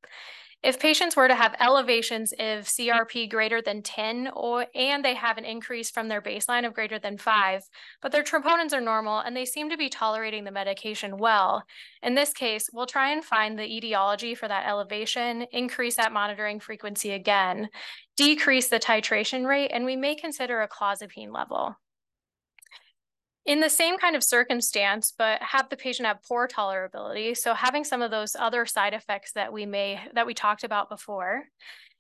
If 0.63 0.81
patients 0.81 1.15
were 1.15 1.29
to 1.29 1.35
have 1.35 1.55
elevations 1.61 2.33
of 2.33 2.65
CRP 2.65 3.31
greater 3.31 3.63
than 3.63 3.83
10 3.83 4.31
or 4.35 4.67
and 4.75 5.05
they 5.05 5.15
have 5.15 5.39
an 5.39 5.45
increase 5.45 5.91
from 5.91 6.09
their 6.09 6.21
baseline 6.21 6.67
of 6.67 6.75
greater 6.75 6.99
than 6.99 7.19
5, 7.19 7.63
but 8.03 8.11
their 8.11 8.25
troponins 8.25 8.73
are 8.73 8.81
normal 8.81 9.21
and 9.21 9.37
they 9.37 9.45
seem 9.45 9.71
to 9.71 9.77
be 9.77 9.89
tolerating 9.89 10.45
the 10.45 10.51
medication 10.51 11.19
well, 11.19 11.63
in 12.03 12.15
this 12.15 12.33
case, 12.33 12.69
we'll 12.73 12.87
try 12.87 13.13
and 13.13 13.25
find 13.25 13.57
the 13.57 13.77
etiology 13.77 14.35
for 14.35 14.49
that 14.49 14.67
elevation, 14.67 15.47
increase 15.53 15.97
that 15.97 16.13
monitoring 16.13 16.59
frequency 16.59 17.13
again, 17.13 17.69
decrease 18.17 18.69
the 18.69 18.81
titration 18.81 19.47
rate, 19.47 19.71
and 19.73 19.85
we 19.85 19.95
may 19.95 20.17
consider 20.17 20.63
a 20.63 20.69
clozapine 20.69 21.33
level 21.33 21.77
in 23.47 23.61
the 23.61 23.71
same 23.71 23.97
kind 23.97 24.17
of 24.17 24.25
circumstance, 24.25 25.15
but 25.17 25.41
have 25.41 25.69
the 25.69 25.77
patient 25.77 26.07
have 26.07 26.23
poor 26.27 26.49
tolerability. 26.49 27.37
So 27.37 27.55
having 27.55 27.85
some 27.85 28.03
of 28.03 28.11
those 28.11 28.35
other 28.37 28.67
side 28.67 28.93
effects 28.93 29.33
that 29.33 29.53
we 29.53 29.65
may 29.65 30.01
that 30.15 30.27
we 30.27 30.35
talked 30.35 30.65
about 30.65 30.91
before. 30.91 31.45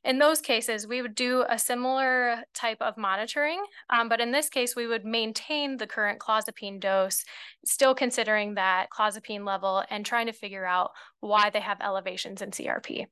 In 0.05 0.19
those 0.19 0.41
cases, 0.41 0.87
we 0.87 1.03
would 1.03 1.17
do 1.17 1.45
a 1.49 1.59
similar 1.59 2.37
type 2.55 2.77
of 2.81 2.97
monitoring, 2.97 3.61
um, 3.91 4.09
but 4.09 4.21
in 4.21 4.31
this 4.31 4.49
case, 4.49 4.77
we 4.77 4.87
would 4.87 5.05
maintain 5.05 5.79
the 5.79 5.87
current 5.87 6.21
clozapine 6.21 6.79
dose, 6.79 7.25
still 7.65 7.93
considering 7.93 8.55
that 8.55 8.87
clozapine 8.97 9.45
level 9.45 9.83
and 9.91 10.07
trying 10.07 10.27
to 10.27 10.33
figure 10.33 10.65
out 10.65 10.93
why 11.19 11.51
they 11.51 11.59
have 11.59 11.81
elevations 11.81 12.41
in 12.41 12.53
CRP. 12.53 13.07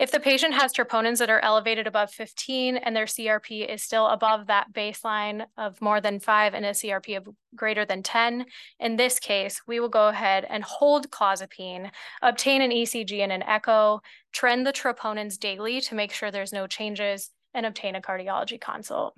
If 0.00 0.10
the 0.10 0.18
patient 0.18 0.54
has 0.54 0.72
troponins 0.72 1.18
that 1.18 1.28
are 1.28 1.44
elevated 1.44 1.86
above 1.86 2.10
15 2.10 2.78
and 2.78 2.96
their 2.96 3.04
CRP 3.04 3.68
is 3.68 3.82
still 3.82 4.06
above 4.06 4.46
that 4.46 4.72
baseline 4.72 5.44
of 5.58 5.78
more 5.82 6.00
than 6.00 6.20
five 6.20 6.54
and 6.54 6.64
a 6.64 6.70
CRP 6.70 7.18
of 7.18 7.28
greater 7.54 7.84
than 7.84 8.02
10, 8.02 8.46
in 8.78 8.96
this 8.96 9.18
case, 9.18 9.60
we 9.66 9.78
will 9.78 9.90
go 9.90 10.08
ahead 10.08 10.46
and 10.48 10.64
hold 10.64 11.10
clozapine, 11.10 11.90
obtain 12.22 12.62
an 12.62 12.70
ECG 12.70 13.20
and 13.20 13.30
an 13.30 13.42
echo, 13.42 14.00
trend 14.32 14.66
the 14.66 14.72
troponins 14.72 15.38
daily 15.38 15.82
to 15.82 15.94
make 15.94 16.12
sure 16.12 16.30
there's 16.30 16.50
no 16.50 16.66
changes, 16.66 17.28
and 17.52 17.66
obtain 17.66 17.94
a 17.94 18.00
cardiology 18.00 18.58
consult. 18.58 19.14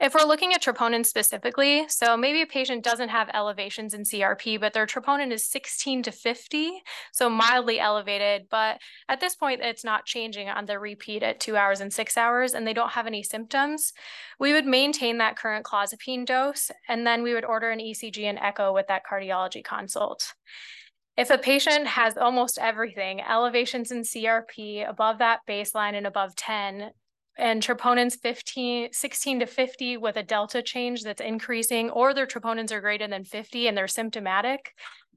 If 0.00 0.12
we're 0.12 0.26
looking 0.26 0.52
at 0.52 0.62
troponin 0.62 1.06
specifically, 1.06 1.86
so 1.88 2.16
maybe 2.16 2.42
a 2.42 2.46
patient 2.46 2.82
doesn't 2.82 3.10
have 3.10 3.30
elevations 3.32 3.94
in 3.94 4.02
CRP, 4.02 4.60
but 4.60 4.72
their 4.72 4.86
troponin 4.86 5.30
is 5.30 5.46
16 5.46 6.02
to 6.02 6.10
50, 6.10 6.82
so 7.12 7.30
mildly 7.30 7.78
elevated, 7.78 8.48
but 8.50 8.80
at 9.08 9.20
this 9.20 9.36
point, 9.36 9.60
it's 9.62 9.84
not 9.84 10.04
changing 10.04 10.48
on 10.48 10.66
the 10.66 10.80
repeat 10.80 11.22
at 11.22 11.38
two 11.38 11.56
hours 11.56 11.80
and 11.80 11.92
six 11.92 12.16
hours, 12.16 12.54
and 12.54 12.66
they 12.66 12.72
don't 12.72 12.90
have 12.90 13.06
any 13.06 13.22
symptoms, 13.22 13.92
we 14.40 14.52
would 14.52 14.66
maintain 14.66 15.18
that 15.18 15.36
current 15.36 15.64
clozapine 15.64 16.26
dose, 16.26 16.72
and 16.88 17.06
then 17.06 17.22
we 17.22 17.32
would 17.32 17.44
order 17.44 17.70
an 17.70 17.78
ECG 17.78 18.24
and 18.24 18.38
echo 18.40 18.74
with 18.74 18.88
that 18.88 19.02
cardiology 19.10 19.64
consult. 19.64 20.34
If 21.16 21.30
a 21.30 21.38
patient 21.38 21.86
has 21.86 22.18
almost 22.18 22.58
everything, 22.58 23.20
elevations 23.20 23.92
in 23.92 24.02
CRP 24.02 24.88
above 24.88 25.18
that 25.18 25.40
baseline 25.48 25.94
and 25.94 26.08
above 26.08 26.34
10, 26.34 26.90
and 27.36 27.62
troponins 27.62 28.18
15, 28.20 28.92
16 28.92 29.40
to 29.40 29.46
50 29.46 29.96
with 29.96 30.16
a 30.16 30.22
delta 30.22 30.62
change 30.62 31.02
that's 31.02 31.20
increasing, 31.20 31.90
or 31.90 32.14
their 32.14 32.26
troponins 32.26 32.72
are 32.72 32.80
greater 32.80 33.08
than 33.08 33.24
50 33.24 33.68
and 33.68 33.76
they're 33.76 33.88
symptomatic, 33.88 34.74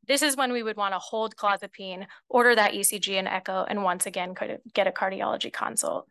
this 0.08 0.22
is 0.22 0.38
when 0.38 0.54
we 0.54 0.64
would 0.64 0.78
want 0.78 0.94
to 0.94 1.00
hold 1.00 1.36
clozapine, 1.36 2.08
order 2.30 2.56
that 2.56 2.74
ECG 2.74 3.20
and 3.20 3.28
echo, 3.28 3.66
and 3.68 3.84
once 3.84 4.06
again 4.06 4.34
could 4.34 4.60
get 4.74 4.88
a 4.88 4.92
cardiology 4.92 5.52
consult. 5.52 6.08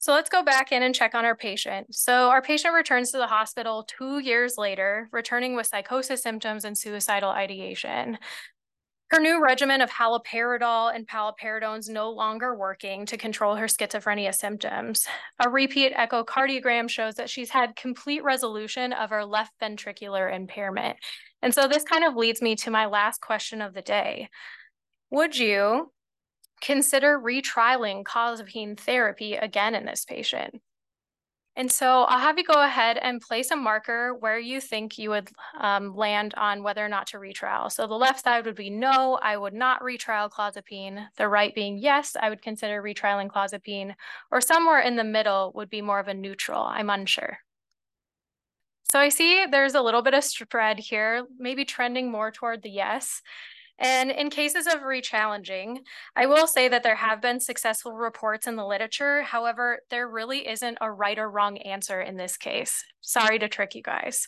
So 0.00 0.12
let's 0.12 0.30
go 0.30 0.42
back 0.44 0.70
in 0.70 0.82
and 0.82 0.94
check 0.94 1.14
on 1.14 1.24
our 1.24 1.34
patient. 1.34 1.94
So 1.94 2.30
our 2.30 2.40
patient 2.40 2.72
returns 2.72 3.10
to 3.10 3.18
the 3.18 3.26
hospital 3.26 3.84
two 3.86 4.20
years 4.20 4.54
later, 4.56 5.08
returning 5.12 5.56
with 5.56 5.66
psychosis 5.66 6.22
symptoms 6.22 6.64
and 6.64 6.78
suicidal 6.78 7.30
ideation. 7.30 8.18
Her 9.10 9.20
new 9.20 9.42
regimen 9.42 9.80
of 9.80 9.88
haloperidol 9.88 10.94
and 10.94 11.08
paliperidone 11.08 11.78
is 11.78 11.88
no 11.88 12.10
longer 12.10 12.54
working 12.54 13.06
to 13.06 13.16
control 13.16 13.56
her 13.56 13.64
schizophrenia 13.64 14.34
symptoms. 14.34 15.06
A 15.40 15.48
repeat 15.48 15.94
echocardiogram 15.94 16.90
shows 16.90 17.14
that 17.14 17.30
she's 17.30 17.48
had 17.48 17.74
complete 17.74 18.22
resolution 18.22 18.92
of 18.92 19.08
her 19.08 19.24
left 19.24 19.52
ventricular 19.62 20.34
impairment. 20.34 20.98
And 21.40 21.54
so 21.54 21.66
this 21.66 21.84
kind 21.84 22.04
of 22.04 22.16
leads 22.16 22.42
me 22.42 22.54
to 22.56 22.70
my 22.70 22.84
last 22.84 23.22
question 23.22 23.62
of 23.62 23.72
the 23.72 23.80
day. 23.80 24.28
Would 25.10 25.38
you 25.38 25.90
consider 26.60 27.18
retrialing 27.18 28.04
clozapine 28.04 28.78
therapy 28.78 29.36
again 29.36 29.74
in 29.74 29.86
this 29.86 30.04
patient? 30.04 30.60
And 31.58 31.72
so 31.72 32.04
I'll 32.04 32.20
have 32.20 32.38
you 32.38 32.44
go 32.44 32.62
ahead 32.62 32.98
and 32.98 33.20
place 33.20 33.50
a 33.50 33.56
marker 33.56 34.14
where 34.14 34.38
you 34.38 34.60
think 34.60 34.96
you 34.96 35.10
would 35.10 35.28
um, 35.58 35.92
land 35.96 36.32
on 36.36 36.62
whether 36.62 36.86
or 36.86 36.88
not 36.88 37.08
to 37.08 37.18
retrial. 37.18 37.68
So 37.68 37.88
the 37.88 37.94
left 37.94 38.22
side 38.22 38.46
would 38.46 38.54
be 38.54 38.70
no, 38.70 39.18
I 39.20 39.36
would 39.36 39.54
not 39.54 39.82
retrial 39.82 40.30
clozapine. 40.30 41.08
The 41.16 41.26
right 41.26 41.52
being 41.52 41.76
yes, 41.76 42.14
I 42.18 42.30
would 42.30 42.42
consider 42.42 42.80
retrialing 42.80 43.28
clozapine. 43.28 43.94
Or 44.30 44.40
somewhere 44.40 44.78
in 44.78 44.94
the 44.94 45.02
middle 45.02 45.50
would 45.56 45.68
be 45.68 45.82
more 45.82 45.98
of 45.98 46.06
a 46.06 46.14
neutral, 46.14 46.62
I'm 46.62 46.90
unsure. 46.90 47.38
So 48.92 49.00
I 49.00 49.08
see 49.08 49.44
there's 49.50 49.74
a 49.74 49.82
little 49.82 50.02
bit 50.02 50.14
of 50.14 50.22
spread 50.22 50.78
here, 50.78 51.26
maybe 51.40 51.64
trending 51.64 52.08
more 52.08 52.30
toward 52.30 52.62
the 52.62 52.70
yes. 52.70 53.20
And 53.78 54.10
in 54.10 54.30
cases 54.30 54.66
of 54.66 54.80
rechallenging, 54.80 55.78
I 56.16 56.26
will 56.26 56.46
say 56.46 56.68
that 56.68 56.82
there 56.82 56.96
have 56.96 57.22
been 57.22 57.38
successful 57.38 57.92
reports 57.92 58.46
in 58.46 58.56
the 58.56 58.66
literature. 58.66 59.22
However, 59.22 59.80
there 59.90 60.08
really 60.08 60.48
isn't 60.48 60.78
a 60.80 60.90
right 60.90 61.18
or 61.18 61.30
wrong 61.30 61.58
answer 61.58 62.00
in 62.00 62.16
this 62.16 62.36
case. 62.36 62.84
Sorry 63.00 63.38
to 63.38 63.48
trick 63.48 63.74
you 63.74 63.82
guys. 63.82 64.26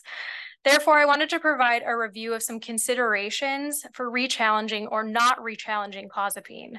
Therefore, 0.63 0.99
I 0.99 1.05
wanted 1.05 1.29
to 1.31 1.39
provide 1.39 1.81
a 1.85 1.97
review 1.97 2.33
of 2.33 2.43
some 2.43 2.59
considerations 2.59 3.83
for 3.93 4.11
rechallenging 4.11 4.87
or 4.91 5.03
not 5.03 5.39
rechallenging 5.39 6.07
clozapine. 6.07 6.77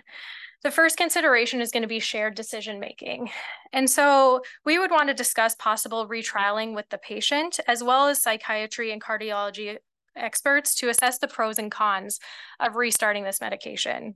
The 0.62 0.70
first 0.70 0.96
consideration 0.96 1.60
is 1.60 1.72
going 1.72 1.82
to 1.82 1.88
be 1.88 1.98
shared 1.98 2.36
decision 2.36 2.78
making. 2.78 3.30
And 3.72 3.90
so 3.90 4.42
we 4.64 4.78
would 4.78 4.92
want 4.92 5.08
to 5.08 5.14
discuss 5.14 5.56
possible 5.56 6.08
retrialing 6.08 6.74
with 6.74 6.88
the 6.90 6.98
patient, 6.98 7.58
as 7.66 7.82
well 7.82 8.06
as 8.06 8.22
psychiatry 8.22 8.92
and 8.92 9.02
cardiology 9.02 9.78
experts 10.16 10.74
to 10.76 10.88
assess 10.88 11.18
the 11.18 11.28
pros 11.28 11.58
and 11.58 11.70
cons 11.70 12.20
of 12.60 12.76
restarting 12.76 13.24
this 13.24 13.40
medication. 13.40 14.14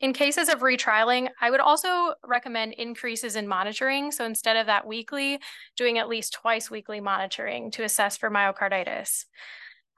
In 0.00 0.12
cases 0.12 0.48
of 0.48 0.60
retrialing, 0.60 1.28
I 1.40 1.50
would 1.50 1.60
also 1.60 2.14
recommend 2.24 2.74
increases 2.74 3.34
in 3.34 3.48
monitoring. 3.48 4.12
So 4.12 4.24
instead 4.24 4.56
of 4.56 4.66
that 4.66 4.86
weekly, 4.86 5.40
doing 5.76 5.98
at 5.98 6.08
least 6.08 6.34
twice 6.34 6.70
weekly 6.70 7.00
monitoring 7.00 7.72
to 7.72 7.82
assess 7.82 8.16
for 8.16 8.30
myocarditis. 8.30 9.24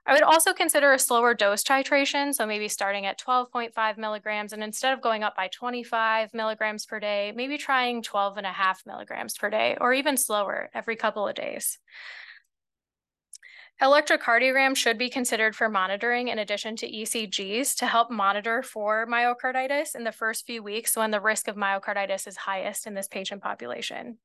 I 0.07 0.13
would 0.13 0.23
also 0.23 0.53
consider 0.53 0.93
a 0.93 0.99
slower 0.99 1.35
dose 1.35 1.63
titration, 1.63 2.33
so 2.33 2.47
maybe 2.47 2.67
starting 2.67 3.05
at 3.05 3.19
12.5 3.19 3.97
milligrams, 3.99 4.51
and 4.51 4.63
instead 4.63 4.93
of 4.93 5.01
going 5.01 5.21
up 5.21 5.35
by 5.35 5.47
25 5.49 6.33
milligrams 6.33 6.87
per 6.87 6.99
day, 6.99 7.31
maybe 7.35 7.59
trying 7.59 8.01
12 8.01 8.37
and 8.37 8.47
a 8.47 8.51
half 8.51 8.81
milligrams 8.87 9.37
per 9.37 9.51
day, 9.51 9.77
or 9.79 9.93
even 9.93 10.17
slower 10.17 10.71
every 10.73 10.95
couple 10.95 11.27
of 11.27 11.35
days. 11.35 11.77
Electrocardiogram 13.81 14.77
should 14.77 14.99
be 14.99 15.09
considered 15.09 15.55
for 15.55 15.67
monitoring 15.67 16.27
in 16.27 16.37
addition 16.37 16.75
to 16.75 16.91
ECGs 16.91 17.75
to 17.77 17.87
help 17.87 18.11
monitor 18.11 18.61
for 18.61 19.07
myocarditis 19.07 19.95
in 19.95 20.03
the 20.03 20.11
first 20.11 20.45
few 20.45 20.61
weeks 20.61 20.95
when 20.95 21.09
the 21.09 21.19
risk 21.19 21.47
of 21.47 21.55
myocarditis 21.55 22.27
is 22.27 22.37
highest 22.37 22.85
in 22.85 22.93
this 22.93 23.07
patient 23.07 23.41
population. 23.41 24.19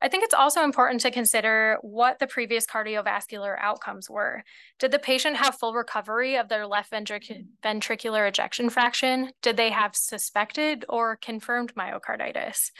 I 0.00 0.08
think 0.08 0.24
it's 0.24 0.34
also 0.34 0.62
important 0.62 1.00
to 1.02 1.10
consider 1.10 1.78
what 1.82 2.18
the 2.18 2.26
previous 2.26 2.66
cardiovascular 2.66 3.56
outcomes 3.58 4.10
were. 4.10 4.44
Did 4.78 4.92
the 4.92 4.98
patient 4.98 5.36
have 5.36 5.54
full 5.54 5.72
recovery 5.72 6.36
of 6.36 6.48
their 6.48 6.66
left 6.66 6.90
ventric 6.90 7.30
ventricular 7.62 8.28
ejection 8.28 8.70
fraction? 8.70 9.30
Did 9.40 9.56
they 9.56 9.70
have 9.70 9.96
suspected 9.96 10.84
or 10.88 11.16
confirmed 11.16 11.74
myocarditis? 11.74 12.70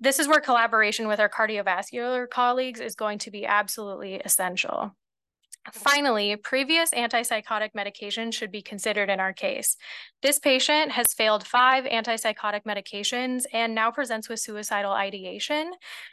This 0.00 0.18
is 0.18 0.28
where 0.28 0.40
collaboration 0.40 1.08
with 1.08 1.20
our 1.20 1.28
cardiovascular 1.28 2.28
colleagues 2.28 2.80
is 2.80 2.94
going 2.94 3.18
to 3.20 3.30
be 3.30 3.46
absolutely 3.46 4.16
essential. 4.16 4.94
Finally, 5.72 6.36
previous 6.36 6.90
antipsychotic 6.92 7.70
medication 7.74 8.30
should 8.30 8.52
be 8.52 8.62
considered 8.62 9.10
in 9.10 9.18
our 9.18 9.32
case. 9.32 9.76
This 10.22 10.38
patient 10.38 10.92
has 10.92 11.12
failed 11.12 11.46
five 11.46 11.84
antipsychotic 11.84 12.62
medications 12.62 13.44
and 13.52 13.74
now 13.74 13.90
presents 13.90 14.28
with 14.28 14.38
suicidal 14.38 14.92
ideation. 14.92 15.72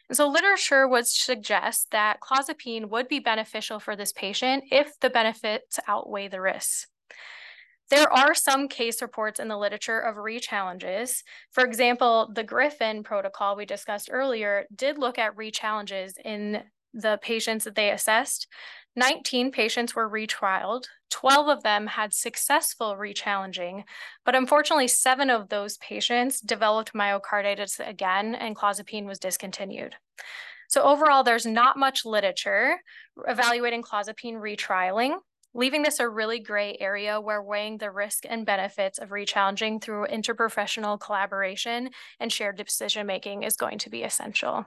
And 0.09 0.17
so 0.17 0.27
literature 0.27 0.87
would 0.87 1.07
suggest 1.07 1.91
that 1.91 2.19
clozapine 2.19 2.89
would 2.89 3.07
be 3.07 3.19
beneficial 3.19 3.79
for 3.79 3.95
this 3.95 4.11
patient 4.11 4.63
if 4.71 4.99
the 4.99 5.09
benefits 5.09 5.79
outweigh 5.87 6.29
the 6.29 6.41
risks. 6.41 6.87
There 7.93 8.11
are 8.11 8.33
some 8.33 8.67
case 8.69 9.03
reports 9.03 9.39
in 9.39 9.49
the 9.49 9.57
literature 9.57 9.99
of 9.99 10.17
re-challenges. 10.17 11.23
For 11.51 11.63
example, 11.63 12.31
the 12.33 12.43
Griffin 12.43 13.03
protocol 13.03 13.55
we 13.55 13.67
discussed 13.67 14.09
earlier 14.11 14.65
did 14.75 14.97
look 14.97 15.19
at 15.19 15.37
re-challenges 15.37 16.15
in 16.25 16.63
the 16.95 17.19
patients 17.21 17.65
that 17.65 17.75
they 17.75 17.91
assessed. 17.91 18.47
19 18.95 19.51
patients 19.51 19.93
were 19.93 20.09
retrialed. 20.09 20.85
12 21.11 21.47
of 21.49 21.61
them 21.61 21.85
had 21.85 22.15
successful 22.15 22.95
rechallenging, 22.95 23.83
but 24.25 24.33
unfortunately, 24.33 24.87
seven 24.87 25.29
of 25.29 25.49
those 25.49 25.77
patients 25.77 26.41
developed 26.41 26.95
myocarditis 26.95 27.79
again, 27.87 28.33
and 28.33 28.55
clozapine 28.55 29.05
was 29.05 29.19
discontinued. 29.19 29.93
So 30.67 30.81
overall, 30.81 31.23
there's 31.23 31.45
not 31.45 31.77
much 31.77 32.05
literature 32.05 32.77
evaluating 33.27 33.83
clozapine 33.83 34.41
retrialing, 34.41 35.17
leaving 35.53 35.83
this 35.83 35.99
a 35.99 36.09
really 36.09 36.39
gray 36.39 36.77
area 36.79 37.21
where 37.21 37.41
weighing 37.41 37.77
the 37.77 37.91
risk 37.91 38.25
and 38.27 38.45
benefits 38.45 38.97
of 38.97 39.09
rechallenging 39.09 39.81
through 39.81 40.07
interprofessional 40.07 40.99
collaboration 40.99 41.89
and 42.19 42.31
shared 42.31 42.57
decision 42.57 43.05
making 43.05 43.43
is 43.43 43.55
going 43.55 43.77
to 43.77 43.89
be 43.89 44.03
essential. 44.03 44.65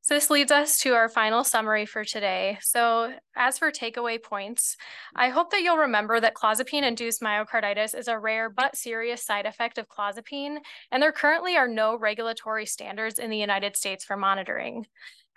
So 0.00 0.14
this 0.14 0.30
leads 0.30 0.50
us 0.50 0.78
to 0.80 0.94
our 0.94 1.10
final 1.10 1.44
summary 1.44 1.84
for 1.84 2.02
today. 2.02 2.56
So 2.62 3.12
as 3.36 3.58
for 3.58 3.70
takeaway 3.70 4.22
points, 4.22 4.76
I 5.14 5.28
hope 5.28 5.50
that 5.50 5.60
you'll 5.60 5.76
remember 5.76 6.18
that 6.18 6.34
clozapine-induced 6.34 7.20
myocarditis 7.20 7.98
is 7.98 8.08
a 8.08 8.18
rare 8.18 8.48
but 8.48 8.74
serious 8.74 9.22
side 9.22 9.44
effect 9.44 9.76
of 9.76 9.88
clozapine, 9.88 10.58
and 10.90 11.02
there 11.02 11.12
currently 11.12 11.56
are 11.56 11.68
no 11.68 11.98
regulatory 11.98 12.64
standards 12.64 13.18
in 13.18 13.28
the 13.28 13.36
United 13.36 13.76
States 13.76 14.02
for 14.02 14.16
monitoring. 14.16 14.86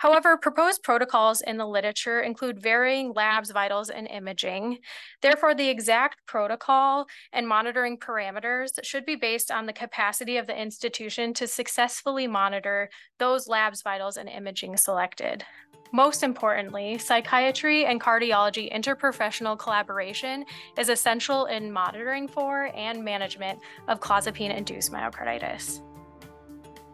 However, 0.01 0.35
proposed 0.35 0.81
protocols 0.81 1.41
in 1.41 1.57
the 1.57 1.67
literature 1.67 2.21
include 2.21 2.59
varying 2.59 3.13
labs, 3.13 3.51
vitals, 3.51 3.91
and 3.91 4.07
imaging. 4.07 4.79
Therefore, 5.21 5.53
the 5.53 5.69
exact 5.69 6.25
protocol 6.25 7.05
and 7.33 7.47
monitoring 7.47 7.99
parameters 7.99 8.83
should 8.83 9.05
be 9.05 9.15
based 9.15 9.51
on 9.51 9.67
the 9.67 9.73
capacity 9.73 10.37
of 10.37 10.47
the 10.47 10.59
institution 10.59 11.35
to 11.35 11.45
successfully 11.45 12.25
monitor 12.25 12.89
those 13.19 13.47
labs, 13.47 13.83
vitals, 13.83 14.17
and 14.17 14.27
imaging 14.27 14.75
selected. 14.75 15.45
Most 15.93 16.23
importantly, 16.23 16.97
psychiatry 16.97 17.85
and 17.85 18.01
cardiology 18.01 18.73
interprofessional 18.73 19.59
collaboration 19.59 20.45
is 20.79 20.89
essential 20.89 21.45
in 21.45 21.71
monitoring 21.71 22.27
for 22.27 22.71
and 22.73 23.05
management 23.05 23.59
of 23.87 23.99
clozapine-induced 23.99 24.91
myocarditis. 24.91 25.81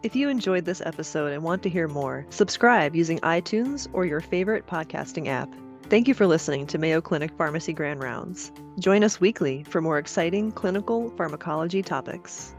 If 0.00 0.14
you 0.14 0.28
enjoyed 0.28 0.64
this 0.64 0.80
episode 0.80 1.32
and 1.32 1.42
want 1.42 1.64
to 1.64 1.68
hear 1.68 1.88
more, 1.88 2.24
subscribe 2.30 2.94
using 2.94 3.18
iTunes 3.20 3.88
or 3.92 4.06
your 4.06 4.20
favorite 4.20 4.64
podcasting 4.64 5.26
app. 5.26 5.52
Thank 5.90 6.06
you 6.06 6.14
for 6.14 6.24
listening 6.24 6.68
to 6.68 6.78
Mayo 6.78 7.00
Clinic 7.00 7.32
Pharmacy 7.36 7.72
Grand 7.72 8.00
Rounds. 8.00 8.52
Join 8.78 9.02
us 9.02 9.20
weekly 9.20 9.64
for 9.64 9.80
more 9.80 9.98
exciting 9.98 10.52
clinical 10.52 11.10
pharmacology 11.16 11.82
topics. 11.82 12.54